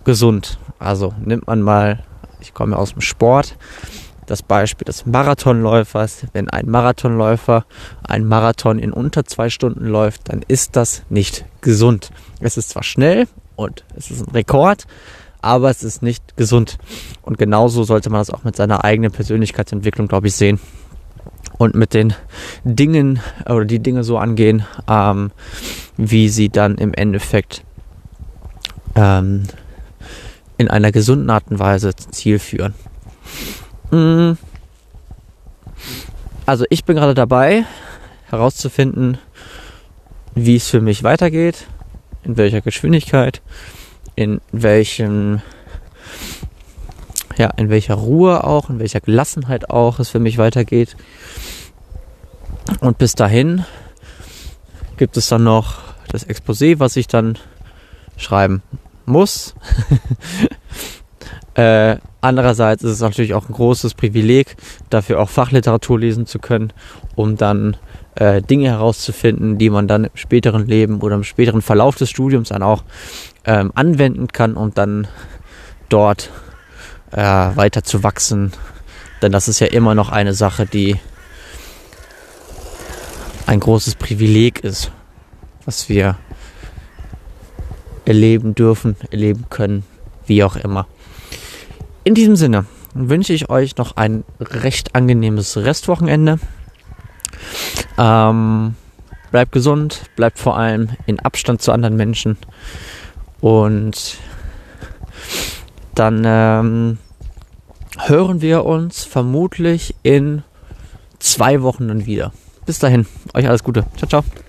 gesund. 0.04 0.59
Also 0.78 1.14
nimmt 1.24 1.46
man 1.46 1.62
mal, 1.62 2.02
ich 2.40 2.52
komme 2.52 2.76
aus 2.76 2.92
dem 2.92 3.00
Sport, 3.00 3.56
das 4.26 4.42
Beispiel 4.42 4.84
des 4.84 5.06
Marathonläufers. 5.06 6.26
Wenn 6.32 6.50
ein 6.50 6.68
Marathonläufer 6.68 7.64
ein 8.02 8.24
Marathon 8.26 8.78
in 8.78 8.92
unter 8.92 9.24
zwei 9.24 9.48
Stunden 9.50 9.86
läuft, 9.86 10.28
dann 10.28 10.42
ist 10.46 10.76
das 10.76 11.02
nicht 11.08 11.44
gesund. 11.60 12.10
Es 12.40 12.56
ist 12.56 12.70
zwar 12.70 12.82
schnell 12.82 13.26
und 13.56 13.84
es 13.96 14.10
ist 14.10 14.26
ein 14.26 14.32
Rekord, 14.32 14.86
aber 15.40 15.70
es 15.70 15.82
ist 15.82 16.02
nicht 16.02 16.36
gesund. 16.36 16.78
Und 17.22 17.38
genauso 17.38 17.84
sollte 17.84 18.10
man 18.10 18.20
das 18.20 18.30
auch 18.30 18.44
mit 18.44 18.56
seiner 18.56 18.84
eigenen 18.84 19.12
Persönlichkeitsentwicklung, 19.12 20.08
glaube 20.08 20.28
ich, 20.28 20.34
sehen. 20.34 20.60
Und 21.58 21.74
mit 21.74 21.94
den 21.94 22.12
Dingen 22.64 23.20
oder 23.48 23.64
die 23.64 23.79
Dinge 23.79 24.04
so 24.04 24.18
angehen, 24.18 24.66
ähm, 24.88 25.31
wie 25.96 26.29
sie 26.29 26.50
dann 26.50 26.77
im 26.77 26.92
Endeffekt 26.92 27.64
ähm, 28.94 29.44
in 30.58 30.68
einer 30.68 30.92
gesunden 30.92 31.31
Art 31.31 31.44
und 31.50 31.58
Weise 31.58 31.94
zum 31.94 32.12
Ziel 32.12 32.38
führen. 32.38 32.74
Mm. 33.90 34.32
Also 36.46 36.64
ich 36.70 36.84
bin 36.84 36.96
gerade 36.96 37.14
dabei 37.14 37.64
herauszufinden, 38.30 39.18
wie 40.34 40.56
es 40.56 40.68
für 40.68 40.80
mich 40.80 41.02
weitergeht, 41.02 41.66
in 42.24 42.37
welcher 42.37 42.60
Geschwindigkeit, 42.60 43.42
in 44.14 44.40
welchem 44.52 45.42
ja, 47.37 47.50
in 47.56 47.68
welcher 47.68 47.94
Ruhe 47.94 48.44
auch, 48.44 48.70
in 48.70 48.78
welcher 48.78 49.00
Gelassenheit 49.00 49.70
auch 49.70 49.98
es 49.98 50.08
für 50.08 50.20
mich 50.20 50.38
weitergeht. 50.38 50.96
Und 52.80 52.98
bis 52.98 53.14
dahin 53.14 53.64
gibt 54.96 55.16
es 55.16 55.28
dann 55.28 55.44
noch 55.44 55.82
das 56.08 56.26
Exposé, 56.26 56.78
was 56.78 56.96
ich 56.96 57.06
dann 57.06 57.38
schreiben 58.16 58.62
muss. 59.04 59.54
Äh, 61.57 61.96
andererseits 62.21 62.83
ist 62.83 62.92
es 62.92 63.00
natürlich 63.00 63.33
auch 63.33 63.48
ein 63.48 63.54
großes 63.54 63.94
Privileg, 63.94 64.57
dafür 64.90 65.21
auch 65.21 65.31
Fachliteratur 65.31 65.98
lesen 65.98 66.27
zu 66.27 66.38
können, 66.38 66.73
um 67.15 67.38
dann 67.38 67.79
äh, 68.15 68.42
Dinge 68.42 68.69
herauszufinden, 68.69 69.57
die 69.57 69.71
man 69.71 69.88
dann 69.88 70.04
im 70.04 70.11
späteren 70.15 70.67
Leben 70.67 71.00
oder 71.00 71.15
im 71.15 71.25
späteren 71.25 71.63
Verlauf 71.63 71.96
des 71.96 72.11
Studiums 72.11 72.50
dann 72.50 72.63
auch 72.63 72.85
ähm, 73.46 73.73
anwenden 73.75 74.29
kann, 74.29 74.54
um 74.54 74.75
dann 74.75 75.09
dort 75.88 76.31
äh, 77.13 77.17
weiter 77.23 77.83
zu 77.83 78.02
wachsen. 78.02 78.52
Denn 79.23 79.33
das 79.33 79.48
ist 79.48 79.61
ja 79.61 79.69
immer 79.69 79.94
noch 79.94 80.11
eine 80.11 80.35
Sache, 80.35 80.67
die 80.67 80.96
ein 83.46 83.61
großes 83.61 83.94
Privileg 83.94 84.61
ist, 84.61 84.90
was 85.65 85.88
wir 85.88 86.17
erleben 88.04 88.54
dürfen, 88.54 88.96
erleben 89.11 89.46
können, 89.48 89.85
wie 90.27 90.44
auch 90.44 90.57
immer. 90.57 90.87
In 92.07 92.15
diesem 92.15 92.37
Sinne 92.37 92.67
wünsche 92.94 93.33
ich 93.33 93.50
euch 93.50 93.77
noch 93.79 93.96
ein 93.96 94.23
recht 94.38 94.94
angenehmes 94.94 95.57
Restwochenende. 95.57 96.38
Ähm, 97.98 98.77
bleibt 99.33 99.50
gesund, 99.50 100.02
bleibt 100.15 100.38
vor 100.38 100.57
allem 100.57 100.90
in 101.07 101.19
Abstand 101.19 101.63
zu 101.63 101.73
anderen 101.73 101.96
Menschen 101.96 102.38
und 103.40 104.19
dann 105.96 106.23
ähm, 106.25 106.98
hören 107.98 108.40
wir 108.40 108.65
uns 108.65 109.04
vermutlich 109.04 109.96
in 110.04 110.44
zwei 111.19 111.63
Wochen 111.63 111.88
dann 111.88 112.07
wieder. 112.07 112.33
Bis 112.67 112.79
dahin, 112.79 113.04
euch 113.35 113.48
alles 113.48 113.65
Gute. 113.65 113.85
Ciao, 113.96 114.09
ciao. 114.09 114.46